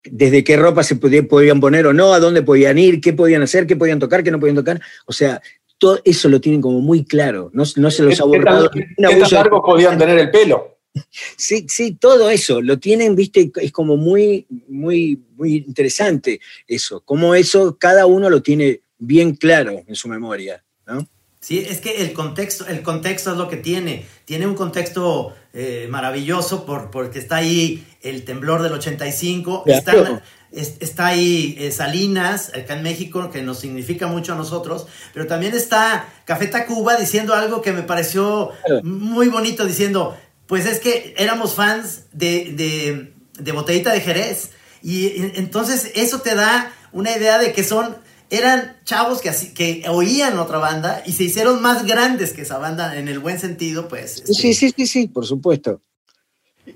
[0.05, 3.43] desde qué ropa se podía- podían poner o no, a dónde podían ir, qué podían
[3.43, 4.81] hacer, qué podían tocar, qué no podían tocar.
[5.05, 5.43] O sea,
[5.79, 8.71] todo eso lo tienen como muy claro, no, no se los ha ¿Qué tan, borrado.
[8.71, 10.77] qué tan largos podían tener el pelo?
[11.37, 17.35] Sí, sí, todo eso, lo tienen, viste, es como muy, muy, muy interesante eso, como
[17.35, 21.07] eso cada uno lo tiene bien claro en su memoria, ¿no?
[21.41, 24.07] Sí, es que el contexto, el contexto es lo que tiene.
[24.25, 29.79] Tiene un contexto eh, maravilloso por, porque está ahí el temblor del 85, Claro.
[29.79, 34.87] está, es- está ahí eh, Salinas, acá en México, que nos significa mucho a nosotros,
[35.15, 38.51] pero también está Café Tacuba diciendo algo que me pareció
[38.83, 44.51] muy bonito, diciendo, pues es que éramos fans de, de, de Botellita de Jerez.
[44.83, 47.97] Y entonces eso te da una idea de que son,
[48.31, 52.59] eran chavos que, así, que oían otra banda y se hicieron más grandes que esa
[52.59, 54.17] banda en el buen sentido, pues.
[54.17, 55.81] este, Sí, sí, sí, sí, por supuesto.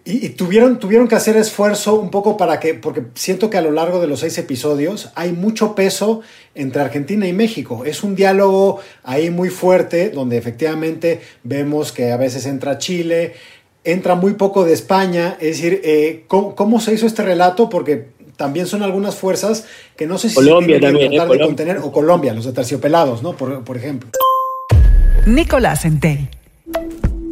[0.05, 3.63] Y, y tuvieron, tuvieron que hacer esfuerzo un poco para que, porque siento que a
[3.63, 6.21] lo largo de los seis episodios hay mucho peso
[6.55, 7.85] entre Argentina y México.
[7.85, 13.35] Es un diálogo ahí muy fuerte, donde efectivamente vemos que a veces entra Chile,
[13.83, 15.37] entra muy poco de España.
[15.41, 17.69] Es decir, eh, ¿cómo, cómo se hizo este relato?
[17.69, 19.67] Porque también son algunas fuerzas
[19.99, 21.47] que no sé si Colombia se que también, tratar eh, de Colombia.
[21.47, 23.35] contener, o Colombia, los de terciopelados, ¿no?
[23.37, 24.09] Por, por ejemplo.
[25.27, 26.31] Nicolás Entel.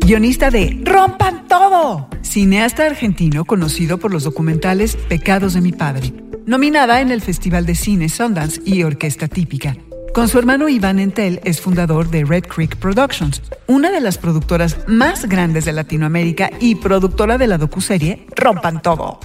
[0.04, 2.10] Guionista de Rompan Todo.
[2.20, 6.12] Cineasta argentino conocido por los documentales Pecados de mi padre.
[6.44, 9.78] Nominada en el Festival de Cine Sundance y Orquesta Típica.
[10.12, 14.76] Con su hermano Iván Entel es fundador de Red Creek Productions, una de las productoras
[14.88, 19.20] más grandes de Latinoamérica y productora de la docuserie Rompan Todo.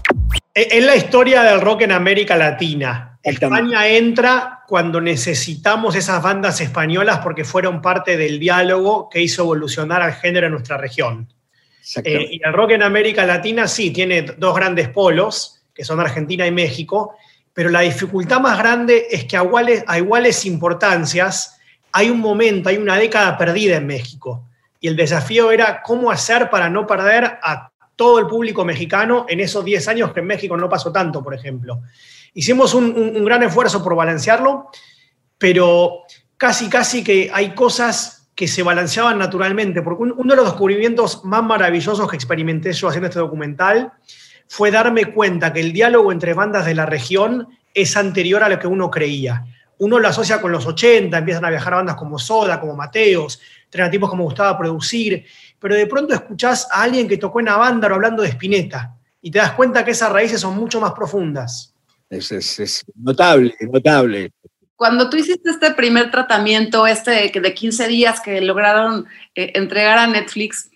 [0.53, 3.17] Es la historia del rock en América Latina.
[3.23, 10.01] España entra cuando necesitamos esas bandas españolas porque fueron parte del diálogo que hizo evolucionar
[10.01, 11.33] al género en nuestra región.
[12.03, 16.45] Eh, y el rock en América Latina sí tiene dos grandes polos, que son Argentina
[16.45, 17.15] y México,
[17.53, 19.43] pero la dificultad más grande es que a
[19.97, 21.57] iguales, importancias
[21.91, 24.43] hay un momento, hay una década perdida en México.
[24.79, 29.39] Y el desafío era cómo hacer para no perder a todo el público mexicano en
[29.39, 31.81] esos 10 años que en México no pasó tanto, por ejemplo.
[32.33, 34.69] Hicimos un, gran esfuerzo por balancearlo,
[35.37, 35.99] pero
[36.35, 41.23] casi, casi que hay cosas que se balanceaban naturalmente, porque un- uno de los descubrimientos
[41.23, 43.93] más maravillosos que experimenté yo haciendo este documental
[44.47, 48.59] fue darme cuenta que el diálogo entre bandas de la región es anterior a lo
[48.59, 49.45] que uno creía.
[49.79, 53.41] Uno lo asocia con los 80, empiezan a viajar bandas como Soda, como Mateos,
[53.91, 55.25] tipos como gustaba producir,
[55.59, 59.39] pero de pronto escuchás a alguien que tocó en Avándaro hablando de Spinetta, y te
[59.39, 61.73] das cuenta que esas raíces son mucho más profundas.
[62.09, 64.31] Es, es, es notable, notable.
[64.75, 70.07] Cuando tú hiciste este primer tratamiento, este de 15 días que lograron eh, entregar a
[70.07, 70.69] Netflix,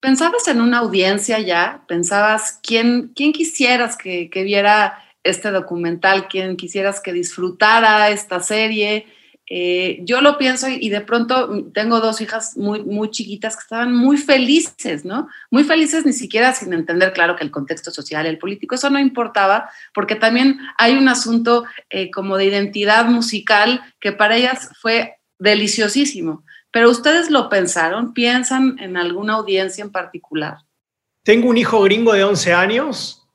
[0.00, 1.84] ¿pensabas en una audiencia ya?
[1.86, 9.06] ¿Pensabas quién, quién quisieras que, que viera este documental, quién quisieras que disfrutara esta serie?
[9.52, 13.92] Eh, yo lo pienso y, de pronto tengo dos hijas muy, muy chiquitas que estaban
[13.92, 15.28] muy felices, ¿no?
[15.50, 19.00] Muy felices ni siquiera sin entender, claro, que el contexto social, el político, eso no
[19.00, 25.16] importaba, porque también hay un asunto eh, como de identidad musical que para ellas fue
[25.40, 26.44] deliciosísimo.
[26.72, 30.58] Pero ustedes lo pensaron, piensan en alguna audiencia en particular.
[31.22, 33.26] Tengo un hijo gringo de 11 años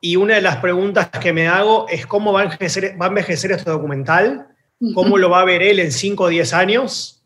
[0.00, 3.08] y una de las preguntas que me hago es cómo va a envejecer, va a
[3.08, 4.48] envejecer este documental
[4.94, 7.24] cómo lo va a ver él en 5 o 10 años.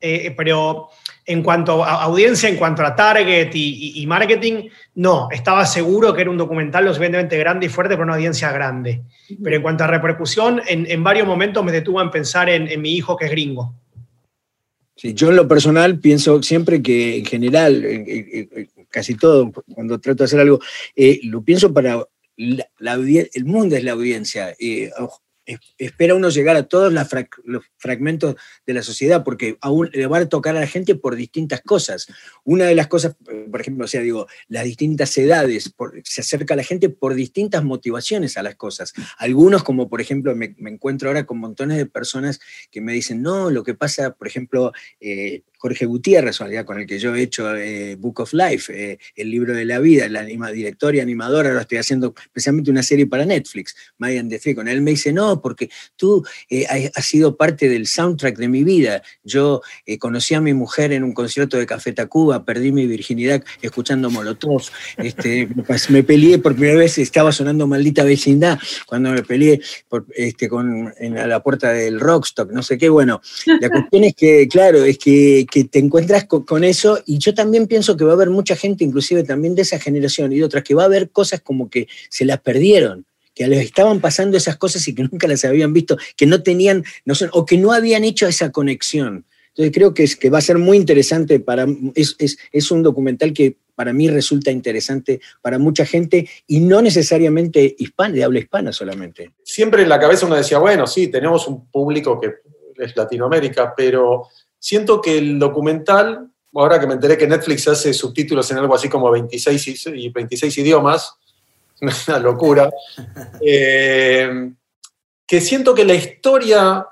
[0.00, 0.88] Eh, pero
[1.24, 6.30] en cuanto a audiencia, en cuanto a target y, marketing, no, estaba seguro que era
[6.30, 9.02] un documental lo suficientemente grande y fuerte para una audiencia grande.
[9.42, 13.16] Pero en cuanto a repercusión, en, varios momentos me detuvo en pensar en, mi hijo
[13.16, 13.74] que es gringo.
[14.96, 17.84] Sí, yo en lo personal pienso siempre que en general,
[18.90, 20.60] casi todo, cuando trato de hacer algo,
[20.94, 24.54] eh, lo pienso para la, el mundo es la audiencia.
[24.58, 24.90] Eh,
[25.78, 30.28] espera uno llegar a todos los fragmentos de la sociedad, porque aún le va a
[30.28, 32.06] tocar a la gente por distintas cosas.
[32.44, 33.16] Una de las cosas,
[33.50, 37.64] por ejemplo, o sea, digo, las distintas edades, se acerca a la gente por distintas
[37.64, 38.92] motivaciones a las cosas.
[39.18, 43.50] Algunos, como por ejemplo, me, encuentro ahora con montones de personas que me dicen, no,
[43.50, 47.96] lo que pasa, por ejemplo, eh, Jorge Gutiérrez, con el que yo he hecho eh,
[47.98, 51.62] Book of Life, eh, el libro de la vida, la anima, director y animadora, ahora
[51.62, 55.70] estoy haciendo especialmente una serie para Netflix, Mayan de con Él me dice, no, porque
[55.96, 59.02] tú eh, has, sido parte del soundtrack de mi vida.
[59.22, 59.62] Yo
[59.98, 64.64] conocí a mi mujer en un concierto de Café Tacuba, perdí mi virginidad escuchando Molotov,
[64.98, 65.48] este,
[65.88, 69.62] me peleé por primera vez, estaba sonando Maldita Vecindad, cuando me peleé
[70.14, 74.46] este, con, en, la puerta del Rockstock, no sé qué, bueno, la cuestión es que,
[74.46, 78.14] claro, es que que te encuentras con, eso y yo también pienso que va a
[78.14, 81.10] haber mucha gente, inclusive también de esa generación y de otras, que va a haber
[81.10, 85.28] cosas como que se las perdieron que les estaban pasando esas cosas y que nunca
[85.28, 89.26] las habían visto, que no tenían, no son, o que no habían hecho esa conexión.
[89.50, 92.82] Entonces creo que, es, que va a ser muy interesante para, es, es, es, un
[92.82, 98.40] documental que para mí resulta interesante para mucha gente y no necesariamente hispana, de habla
[98.40, 99.30] hispana solamente.
[99.44, 102.34] Siempre en la cabeza uno decía, bueno, sí, tenemos un público que
[102.76, 104.28] es Latinoamérica, pero
[104.64, 108.88] siento que el documental, ahora que me enteré que Netflix hace subtítulos en algo así
[108.88, 111.18] como 26, y 26 idiomas,
[112.08, 112.70] una locura,
[113.46, 114.52] eh,
[115.26, 116.86] que siento que la historia,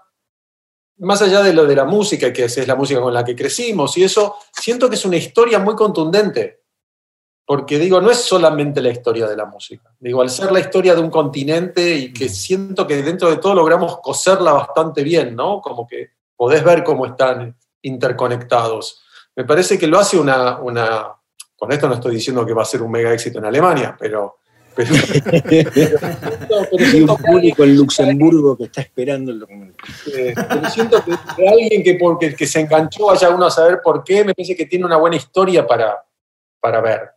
[0.98, 3.96] más allá de lo de la música, que es la música con la que crecimos
[3.96, 6.60] y eso, siento que es una historia muy contundente.
[7.46, 9.92] Porque digo, no es solamente la historia de la música.
[9.98, 13.54] Digo, al ser la historia de un continente y que siento que dentro de todo
[13.54, 15.60] logramos coserla bastante bien, ¿no?
[15.60, 19.02] Como que podés ver cómo están interconectados.
[19.34, 21.12] Me parece que lo hace una, una,
[21.56, 24.38] con esto no estoy diciendo que va a ser un mega éxito en Alemania, pero...
[24.74, 24.90] pero,
[26.72, 29.76] un público en Luxemburgo que está esperando el documento.
[30.14, 31.12] Eh, pero siento que,
[31.46, 34.66] alguien que, porque, que se enganchó, vaya uno a saber por qué, me parece que
[34.66, 36.02] tiene una buena historia para,
[36.58, 37.10] para ver.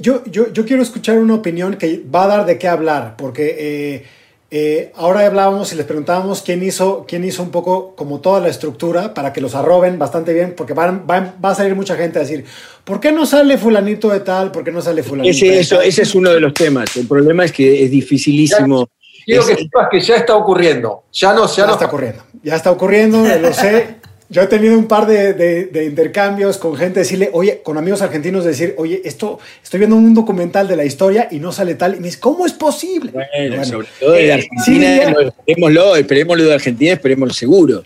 [0.00, 3.56] yo, yo, yo, quiero escuchar una opinión que va a dar de qué hablar, porque
[3.58, 4.06] eh,
[4.52, 8.48] eh, ahora hablábamos y les preguntábamos quién hizo, quién hizo un poco como toda la
[8.48, 12.22] estructura para que los arroben bastante bien, porque van, va a salir mucha gente a
[12.22, 12.44] decir,
[12.82, 14.50] ¿por qué no sale fulanito de tal?
[14.50, 15.84] ¿Por qué no sale fulanito ese, de tal?
[15.84, 16.96] Ese es uno de los temas.
[16.96, 18.88] El problema es que es dificilísimo.
[19.24, 21.04] quiero que sepas que ya está ocurriendo.
[21.12, 22.22] Ya no, ya, ya está ocurriendo.
[22.42, 23.99] Ya está ocurriendo, lo sé.
[24.32, 28.76] Yo he tenido un par de, intercambios con gente, decirle, oye, con amigos argentinos, decir,
[28.78, 31.96] oye, esto, estoy viendo un documental de la historia y no sale tal.
[31.96, 33.10] Y me dice, ¿cómo es posible?
[33.10, 37.82] Bueno, sobre todo de Argentina, esperémoslo, esperémoslo de Argentina, esperémoslo seguro.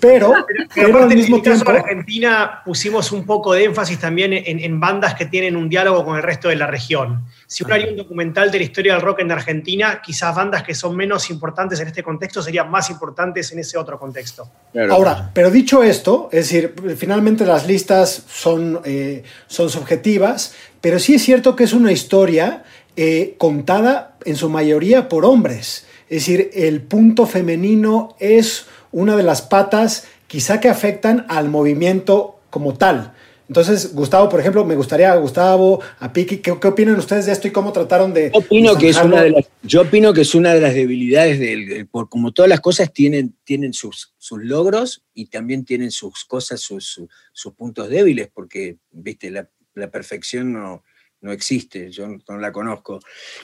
[0.00, 0.34] Pero,
[0.74, 1.70] pero, al mismo tiempo.
[1.70, 6.16] En Argentina pusimos un poco de énfasis también en, bandas que tienen un diálogo con
[6.16, 7.24] el resto de la región.
[7.46, 10.74] Si uno haría un documental de la historia del rock en Argentina, quizás bandas que
[10.74, 14.50] son menos importantes en este contexto serían más importantes en ese otro contexto.
[14.90, 21.14] Ahora, pero dicho esto, es decir, finalmente las listas son, eh, son subjetivas, pero sí
[21.14, 22.64] es cierto que es una historia
[22.96, 25.86] eh, contada en su mayoría por hombres.
[26.08, 32.38] Es decir, el punto femenino es una de las patas quizá que afectan al movimiento
[32.50, 33.13] como tal.
[33.48, 37.50] Entonces, Gustavo, por ejemplo, me gustaría, Gustavo, a Piki, ¿qué, opinan ustedes de esto y
[37.50, 38.30] cómo trataron de...
[38.32, 41.38] Yo opino, que es, una de las, yo opino que es una de las debilidades
[41.38, 41.86] del...
[41.88, 46.60] Por, como todas las cosas tienen, tienen sus, sus logros y también tienen sus cosas,
[46.60, 50.82] sus, sus, puntos débiles, porque, viste, la, la perfección no,
[51.20, 53.00] no existe, yo no, la conozco.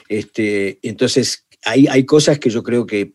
[0.09, 3.13] Este, entonces, hay, hay cosas que yo creo que,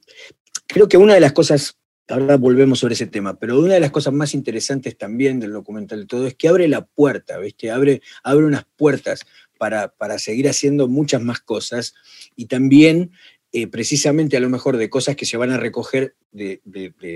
[0.66, 1.78] creo que una de las cosas
[2.08, 6.00] ahora volvemos sobre ese tema, pero una de las cosas más interesantes también del documental
[6.00, 7.70] de todo es que abre la puerta, ¿viste?
[7.70, 9.26] Abre, abre unas puertas
[9.58, 11.94] para, para seguir haciendo muchas más cosas
[12.36, 13.12] y también
[13.52, 16.60] eh, precisamente a lo mejor de cosas que se van a recoger de,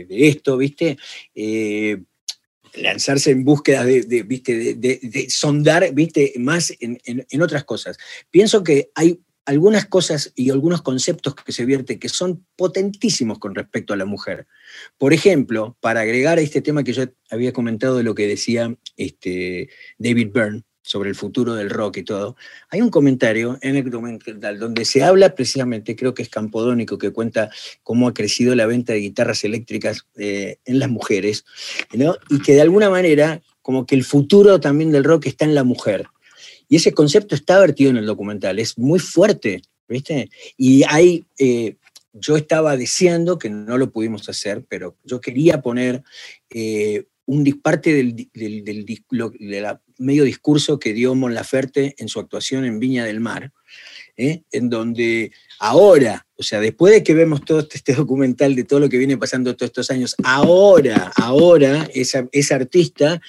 [0.09, 0.97] esto, ¿viste?
[1.34, 2.03] Eh,
[2.74, 4.74] lanzarse en búsqueda de, ¿viste?
[4.74, 6.32] de, sondar ¿viste?
[6.38, 7.99] más en, en, otras cosas.
[8.30, 9.20] Pienso que hay
[9.51, 14.05] algunas cosas y algunos conceptos que se vierten que son potentísimos con respecto a la
[14.05, 14.46] mujer.
[14.96, 18.72] Por ejemplo, para agregar a este tema que yo había comentado de lo que decía
[18.96, 22.36] este, David Byrne sobre el futuro del rock y todo,
[22.68, 27.11] hay un comentario en el documental donde se habla precisamente, creo que es Campodónico, que
[27.11, 27.51] cuenta
[27.82, 31.44] cómo ha crecido la venta de guitarras eléctricas eh, en las mujeres,
[31.92, 35.64] y que de alguna manera como que el futuro también del rock está en la
[35.64, 36.07] mujer.
[36.70, 40.30] Y ese concepto está vertido en el documental, es muy fuerte, ¿viste?
[40.56, 41.74] Y hay, eh,
[42.12, 46.04] yo estaba deseando, que no lo pudimos hacer, pero yo quería poner
[46.48, 48.28] eh, un parte del,
[49.98, 53.52] medio discurso que dio Mon Laferte en su actuación en Viña del Mar,
[54.20, 54.42] ¿eh?
[54.52, 58.88] en donde ahora, o sea, después de que vemos todo este documental de todo lo
[58.88, 63.20] que viene pasando todos estos años, ahora, ahora, esa, esa artista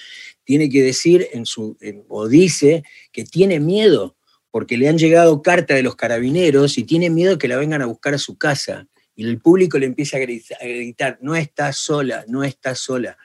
[0.44, 1.76] tiene que decir en su,
[2.08, 4.16] o dice que tiene miedo
[4.50, 7.86] porque le han llegado cartas de los carabineros y tiene miedo que la vengan a
[7.86, 8.86] buscar a su casa.
[9.16, 13.16] Y el público le empieza a gritar, no está sola, no está sola.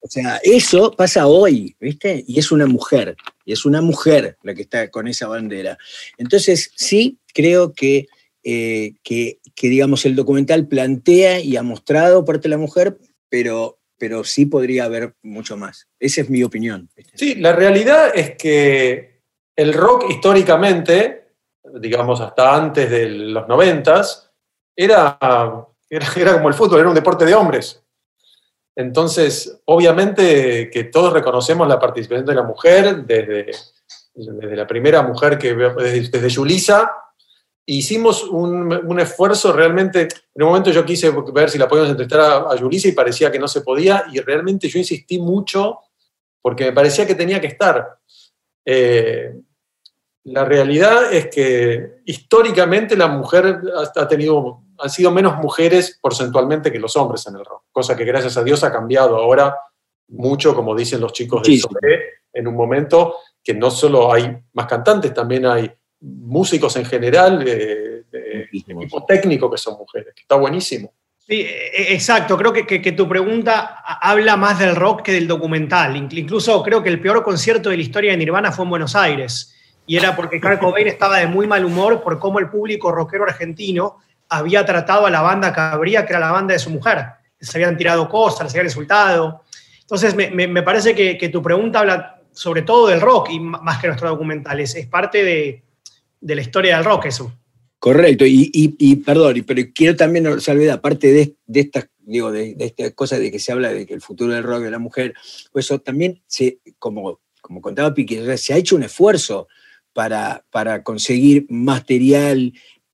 [0.00, 2.24] O sea, eso pasa hoy, ¿viste?
[2.26, 5.76] Y es una mujer, y es una mujer la que está con esa bandera.
[6.16, 8.06] Entonces, sí, creo que,
[8.42, 12.98] eh, que, digamos, el documental plantea y ha mostrado parte de la mujer,
[13.28, 15.86] pero pero sí podría haber mucho más.
[16.00, 16.88] Esa es mi opinión.
[17.14, 19.20] Sí, la realidad es que
[19.54, 21.34] el rock históricamente,
[21.74, 24.32] digamos hasta antes de los noventas,
[24.74, 25.18] era,
[25.90, 27.84] era, como el fútbol, era un deporte de hombres.
[28.80, 33.50] Entonces, obviamente que todos reconocemos la participación de la mujer, desde,
[34.14, 36.90] desde la primera mujer que desde, desde Yulisa
[37.66, 42.36] hicimos un, esfuerzo realmente, en un momento yo quise ver si la podíamos entrevistar a,
[42.52, 45.78] a Yulisa y parecía que no se podía, y realmente yo insistí mucho
[46.42, 47.98] porque me parecía que tenía que estar.
[48.64, 49.34] Eh,
[50.24, 53.60] la realidad es que históricamente la mujer
[53.96, 58.04] ha, tenido, han sido menos mujeres porcentualmente que los hombres en el rock, cosa que
[58.04, 59.56] gracias a Dios ha cambiado ahora
[60.08, 62.00] mucho, como dicen los chicos de Sobre,
[62.32, 65.70] en un momento que no solo hay más cantantes, también hay
[66.00, 68.04] músicos en general, de,
[68.66, 70.92] equipo técnico que son mujeres, que está buenísimo.
[71.18, 72.36] Sí, e, exacto.
[72.36, 75.96] Creo que, que, tu pregunta habla más del rock que del documental.
[75.96, 79.54] Incluso creo que el peor concierto de la historia de Nirvana fue en Buenos Aires.
[79.86, 83.24] Y era porque Kurt Cobain estaba de muy mal humor por cómo el público rockero
[83.24, 83.98] argentino
[84.30, 87.04] había tratado a la banda Cabría, que era la banda de su mujer.
[87.38, 89.42] Se habían tirado cosas, les habían insultado.
[89.80, 93.80] Entonces, me, me, parece que, que, tu pregunta habla sobre todo del rock y más
[93.80, 94.60] que nuestro documental.
[94.60, 95.64] Es, es parte de,
[96.20, 97.32] de la historia del rock, eso.
[97.80, 102.90] Correcto, y, perdón, pero quiero también salvar, aparte de, de estas, digo, de, de esta
[102.90, 105.14] cosa de que se habla de que el futuro del rock de la mujer,
[105.50, 109.48] pues eso también, se, como, como contaba Piqui, se ha hecho un esfuerzo
[109.94, 112.52] para, para conseguir material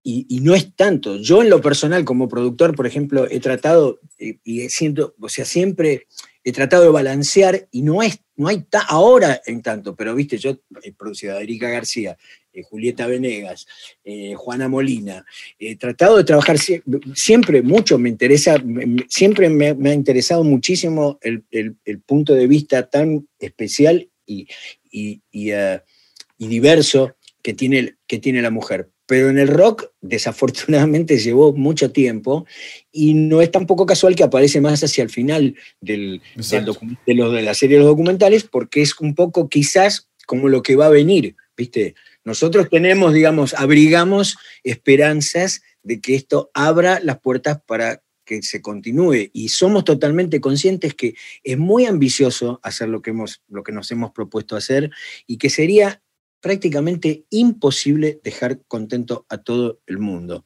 [0.09, 1.17] y, no es tanto.
[1.17, 5.45] Yo en lo personal, como productor, por ejemplo, he tratado, y, y siento, o sea,
[5.45, 6.07] siempre
[6.45, 10.61] he tratado de balancear y no, es, no hay ahora en tanto, pero viste, yo
[10.81, 12.17] he producido a Erika García,
[12.53, 13.67] eh, Julieta Venegas,
[14.05, 15.25] eh, Juana Molina,
[15.59, 16.57] he tratado de trabajar
[17.17, 18.63] siempre mucho, me interesa,
[19.09, 21.43] siempre me, ha interesado muchísimo el,
[22.07, 24.47] punto de vista tan especial y,
[24.89, 25.21] y,
[25.53, 25.81] uh,
[26.39, 32.47] diverso que tiene, que tiene la mujer pero en el rock desafortunadamente llevó mucho tiempo
[32.93, 37.43] y no es tampoco casual que aparece más hacia el final del, de, lo, de
[37.43, 40.91] la serie de los documentales porque es un poco quizás como lo que va a
[40.91, 41.95] venir, ¿viste?
[42.25, 49.31] Nosotros tenemos, digamos, abrigamos esperanzas de que esto abra las puertas para que se continúe
[49.33, 53.91] y somos totalmente conscientes que es muy ambicioso hacer lo que, hemos, lo que nos
[53.93, 54.91] hemos propuesto hacer
[55.29, 56.03] y que sería
[56.41, 60.45] prácticamente imposible dejar contento a todo el mundo.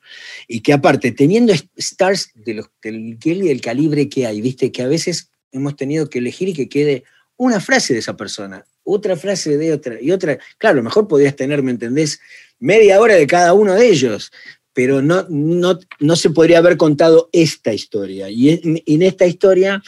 [0.48, 4.88] Y que aparte, teniendo stars de los, del del calibre que hay, viste, que a
[4.88, 7.04] veces hemos tenido que elegir y que quede
[7.36, 10.38] una frase de esa persona, otra frase de otra y otra.
[10.58, 12.20] Claro, mejor podrías tener, ¿me entendés?
[12.58, 14.30] Media hora de cada uno de ellos,
[14.72, 18.28] pero no, no, no se podría haber contado esta historia.
[18.30, 19.82] Y en, esta historia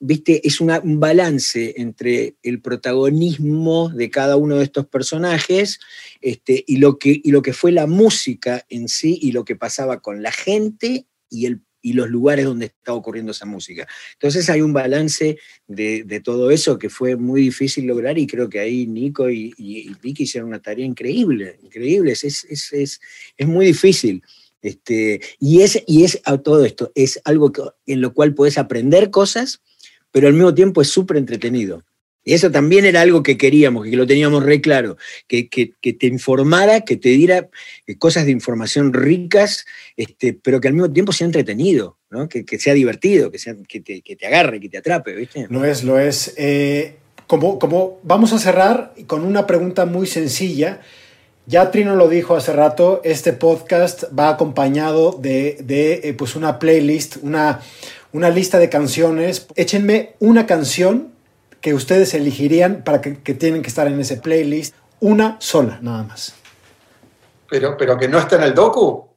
[0.00, 5.78] viste, es una- un balance entre el protagonismo de cada uno de estos personajes
[6.22, 9.56] este, y, lo que, y lo que fue la música en sí y lo que
[9.56, 13.86] pasaba con la gente y, el, y los lugares donde estaba ocurriendo esa música.
[14.14, 18.48] Entonces hay un balance de, de todo eso que fue muy difícil lograr y creo
[18.48, 23.00] que ahí Nico y, y, y Vicky hicieron una tarea increíble, increíble, es, es, es,
[23.36, 24.22] es, muy difícil.
[24.62, 28.58] Este, y, es, y es a todo esto, es algo que- en lo cual puedes
[28.58, 29.62] aprender cosas,
[30.10, 31.82] pero al mismo tiempo es súper entretenido.
[32.22, 36.06] Y eso también era algo que queríamos, que lo teníamos re claro, que, que- te
[36.06, 37.48] informara, que te diera
[37.86, 39.64] eh, cosas de información ricas,
[39.96, 42.28] este, pero que al mismo tiempo sea entretenido, ¿no?
[42.28, 45.46] que, que sea divertido, que, sea, que, te, que te agarre, que te atrape, ¿viste?
[45.48, 46.34] Lo es, lo es.
[46.36, 46.96] Eh,
[47.26, 50.82] como, como vamos a cerrar con una pregunta muy sencilla.
[51.46, 56.58] Ya Trino lo dijo hace rato, este podcast va acompañado de, de, eh, pues una
[56.58, 57.60] playlist, una,
[58.12, 59.46] una lista de canciones.
[59.56, 61.12] Échenme una canción
[61.60, 64.74] que ustedes elegirían para que, que tienen que estar en ese playlist.
[65.00, 66.34] Una sola, nada más.
[67.48, 69.08] Pero, pero que no está en el docu.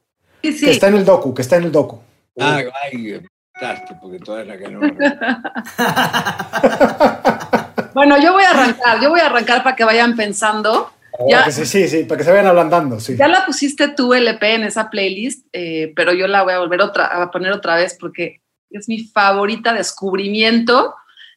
[0.42, 0.70] Sí, Que sí.
[0.70, 2.00] está en el docu, que está en el docu.
[2.38, 3.20] Ah, ay,
[3.52, 4.80] fantástico, porque todas las que no.
[7.94, 10.90] Bueno, yo voy a arrancar, yo voy a arrancar para que vayan pensando.
[11.28, 11.36] Ya.
[11.38, 12.98] Para que se- sí, sí, para que se vayan ablandando.
[12.98, 13.16] Sí.
[13.16, 16.80] Ya la pusiste tú LP en esa playlist, eh, pero yo la voy a volver
[16.80, 18.40] otra, a poner otra vez porque
[18.78, 20.94] es mi favorita descubrimiento.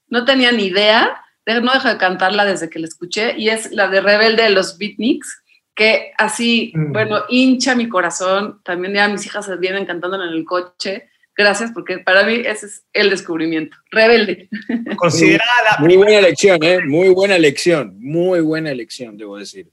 [0.10, 3.72] No tenía ni idea, de- no dejo de cantarla desde que la escuché, y es
[3.72, 5.44] la de Rebelde de los Beatniks,
[5.76, 6.92] que así, Mm.
[6.94, 8.62] bueno, hincha mi corazón.
[8.64, 11.10] También ya mis hijas se vienen cantando en el coche.
[11.36, 13.78] Gracias, porque para mí ese es el descubrimiento.
[13.92, 14.50] Rebelde.
[14.98, 16.80] Considerada la Muy buena elección, ¿eh?
[16.84, 19.70] Muy buena elección, muy buena elección, debo decir.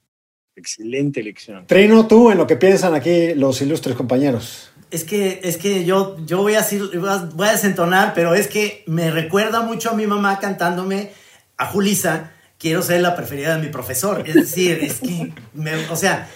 [0.56, 1.66] Excelente elección.
[1.66, 4.70] Trino, tú en lo que piensan aquí los ilustres compañeros.
[4.94, 9.10] Es que, es que yo, yo voy, a, decir- a desentonar, pero es que me
[9.10, 11.10] recuerda mucho a mi mamá cantándome
[11.56, 14.22] a Julisa, quiero ser la preferida de mi profesor.
[14.26, 16.28] Es decir, es que, me- o sea,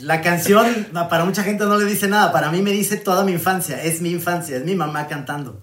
[0.00, 3.32] la canción para mucha gente no le dice nada, para mí me dice toda mi
[3.32, 5.60] infancia, es mi infancia, es mi mamá cantando.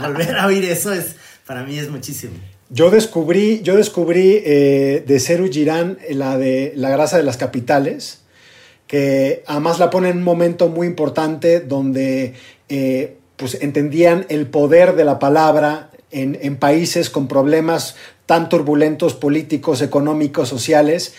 [0.00, 1.16] Volver a oír eso es,
[1.46, 2.34] para mí es muchísimo.
[2.70, 8.21] Yo descubrí, yo descubrí eh, de Ceru Girán la de La grasa de las capitales,
[8.92, 12.34] que además la pone en un momento muy importante donde
[12.68, 19.14] eh, pues entendían el poder de la palabra en, en países con problemas tan turbulentos
[19.14, 21.14] políticos, económicos, sociales.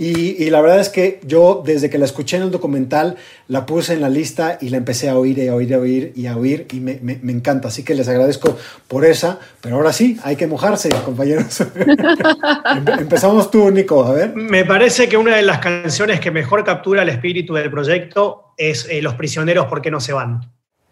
[0.00, 3.16] Y, y la verdad es que yo, desde que la escuché en el documental,
[3.48, 5.78] la puse en la lista y la empecé a oír y a oír y a
[5.80, 7.66] oír y a oír y me, me- me encanta.
[7.66, 9.40] Así que les agradezco por esa.
[9.60, 11.60] Pero ahora sí, hay que mojarse, compañeros.
[11.62, 14.36] Empe- Empezamos tú, Nico, a ver.
[14.36, 18.86] Me parece que una de las canciones que mejor captura el espíritu del proyecto es
[18.88, 20.40] eh, Los prisioneros, ¿por qué no se van?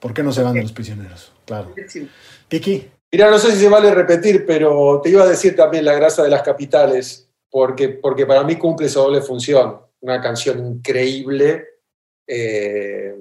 [0.01, 1.33] ¿Por qué no se van de los prisioneros?
[1.45, 1.73] Claro.
[2.49, 5.95] Piki, Mira, no sé si se vale repetir, pero te iba a decir también La
[5.95, 7.26] grasa de las capitales,
[7.57, 9.81] porque, porque para mí cumple esa doble función.
[10.01, 11.65] Una canción increíble.
[12.29, 13.15] eh,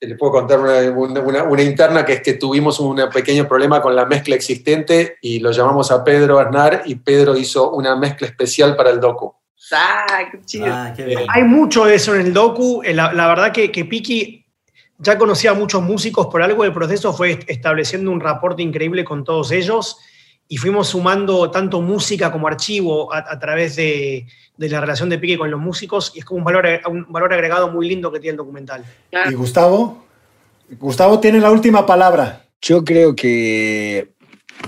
[0.00, 3.80] les puedo contar una, una- una- una interna que es que tuvimos un pequeño problema
[3.80, 8.26] con la mezcla existente y lo llamamos a Pedro Aznar y Pedro hizo una mezcla
[8.26, 9.32] especial para el docu.
[9.72, 10.66] ¡Ah, qué chido!
[10.68, 11.20] Ah, qué bien.
[11.28, 12.82] Hay mucho de eso en el docu.
[12.84, 14.44] Eh, La, la verdad que, que Piki
[14.98, 19.24] ya conocía a muchos músicos, por algo el proceso fue estableciendo un reporte increíble con
[19.24, 19.96] todos ellos
[20.48, 24.26] y fuimos sumando tanto música como archivo a, a través de,
[24.56, 27.32] de la relación de Piki con los músicos y es como un valor, un valor
[27.32, 28.84] agregado muy lindo que tiene el documental.
[29.30, 30.04] y Gustavo.
[30.78, 32.44] Gustavo tiene la última palabra.
[32.60, 34.08] Yo creo que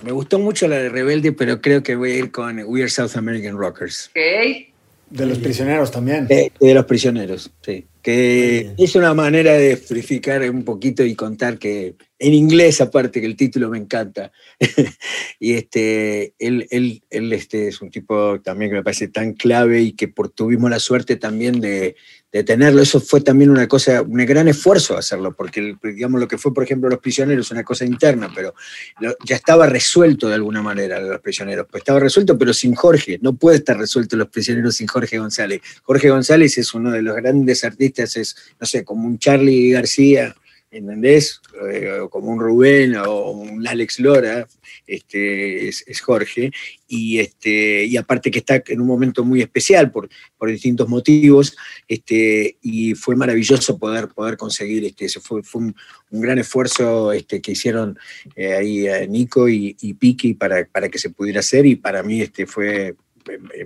[0.02, 2.90] me gustó mucho la de Rebelde, pero creo que voy a ir con We Are
[2.90, 4.10] South American Rockers.
[4.14, 4.69] Ok.
[5.10, 6.26] De los prisioneros también.
[6.28, 7.86] De, de los prisioneros, sí.
[8.00, 13.26] Que es una manera de explicar un poquito y contar que en inglés, aparte, que
[13.26, 14.30] el título me encanta.
[15.40, 19.82] y este, él, él, él este, es un tipo también que me parece tan clave
[19.82, 21.96] y que por, tuvimos la suerte también de,
[22.32, 22.80] de tenerlo.
[22.80, 26.62] Eso fue también una cosa, un gran esfuerzo hacerlo, porque digamos lo que fue, por
[26.64, 28.54] ejemplo, los prisioneros es una cosa interna, pero
[29.00, 31.66] lo- ya estaba resuelto de alguna manera los prisioneros.
[31.70, 33.18] Pues estaba resuelto, pero sin Jorge.
[33.20, 35.60] No puede estar resuelto los prisioneros sin Jorge González.
[35.82, 40.34] Jorge González es uno de los grandes artistas, es, no sé, como un Charlie García,
[40.70, 41.40] ¿entendés?
[41.70, 44.46] Eh, como un Rubén o un Alex Lora,
[44.86, 46.50] este, es, Jorge.
[46.86, 50.08] Y, este, y aparte que está en un momento muy especial por,
[50.38, 51.56] por distintos motivos,
[51.88, 55.74] este, y fue maravilloso poder, poder conseguir, este, ese fue, fue un,
[56.12, 57.96] gran esfuerzo este, que hicieron
[58.34, 62.02] eh, ahí eh, Nico y, y Piki para, para que se pudiera hacer, y para
[62.02, 62.96] mí este, fue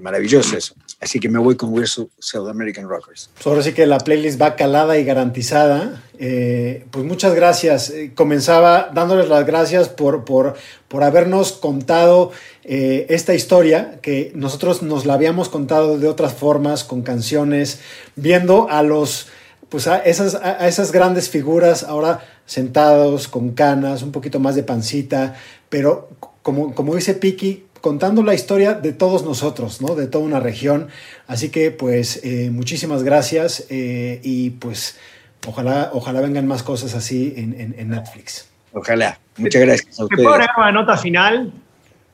[0.01, 0.75] maravilloso eso.
[1.01, 3.31] Así que me voy con We're South American Rockers.
[3.35, 6.03] Pues ahora sí que la playlist va calada y garantizada.
[6.19, 7.91] Eh, pues muchas gracias.
[7.91, 10.55] Eh, comenzaba dándoles las gracias por, por,
[10.89, 12.33] por habernos contado
[12.67, 17.81] esta historia que nosotros nos la habíamos contado de otras formas, con canciones,
[18.17, 19.29] viendo a los
[19.75, 24.62] pues a esas, a esas grandes figuras ahora sentados, con canas, un poquito más de
[24.62, 25.35] pancita,
[25.69, 26.11] pero
[26.43, 29.95] como, como dice Piki, contando la historia de todos nosotros, ¿no?
[29.95, 30.89] De toda una región.
[31.26, 34.99] Así que, pues, eh, muchísimas gracias eh, y pues
[35.47, 38.49] ojalá, ojalá vengan más cosas así en, Netflix.
[38.72, 39.18] Ojalá.
[39.37, 40.18] Muchas gracias a ustedes.
[40.18, 41.53] ¿Me puedo agregar una nota final?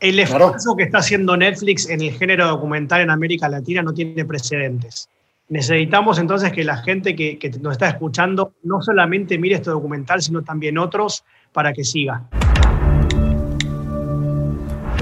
[0.00, 4.24] El esfuerzo que está haciendo Netflix en el género documental en América Latina no tiene
[4.24, 5.08] precedentes.
[5.50, 10.20] Necesitamos entonces que la gente que, que nos está escuchando no solamente mire este documental,
[10.20, 12.24] sino también otros para que siga.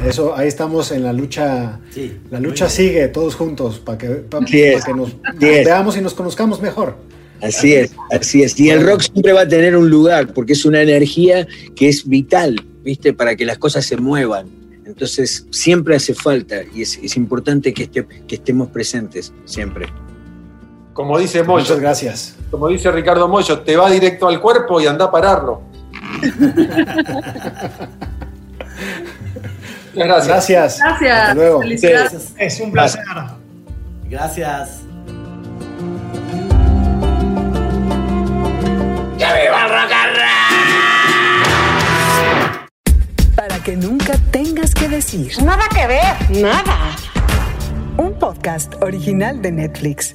[0.06, 1.80] Eso, ahí estamos en la lucha.
[2.30, 4.24] la lucha sigue todos juntos para que,
[4.94, 6.96] nos veamos y nos conozcamos mejor.
[7.42, 8.58] Así es, así es.
[8.58, 11.46] Y el rock siempre va a tener un lugar porque es una energía
[11.76, 13.12] que es vital, ¿viste?
[13.12, 14.48] Para que las cosas se muevan.
[14.84, 19.86] Entonces, siempre hace falta y es, importante que, que estemos presentes, siempre.
[20.98, 21.62] Como dice Moyo.
[21.62, 22.34] Muchas gracias.
[22.50, 25.62] Como dice Ricardo Moyo, te va directo al cuerpo y anda a pararlo.
[29.94, 30.78] gracias.
[30.78, 31.18] Gracias.
[31.18, 31.62] Hasta luego.
[32.38, 33.04] Es un placer.
[34.04, 34.80] Gracias.
[39.18, 39.70] ¡Que viva el
[43.34, 45.32] Para que nunca tengas que decir.
[45.42, 46.42] Nada que ver.
[46.42, 46.96] Nada.
[47.96, 50.14] Un podcast original de Netflix.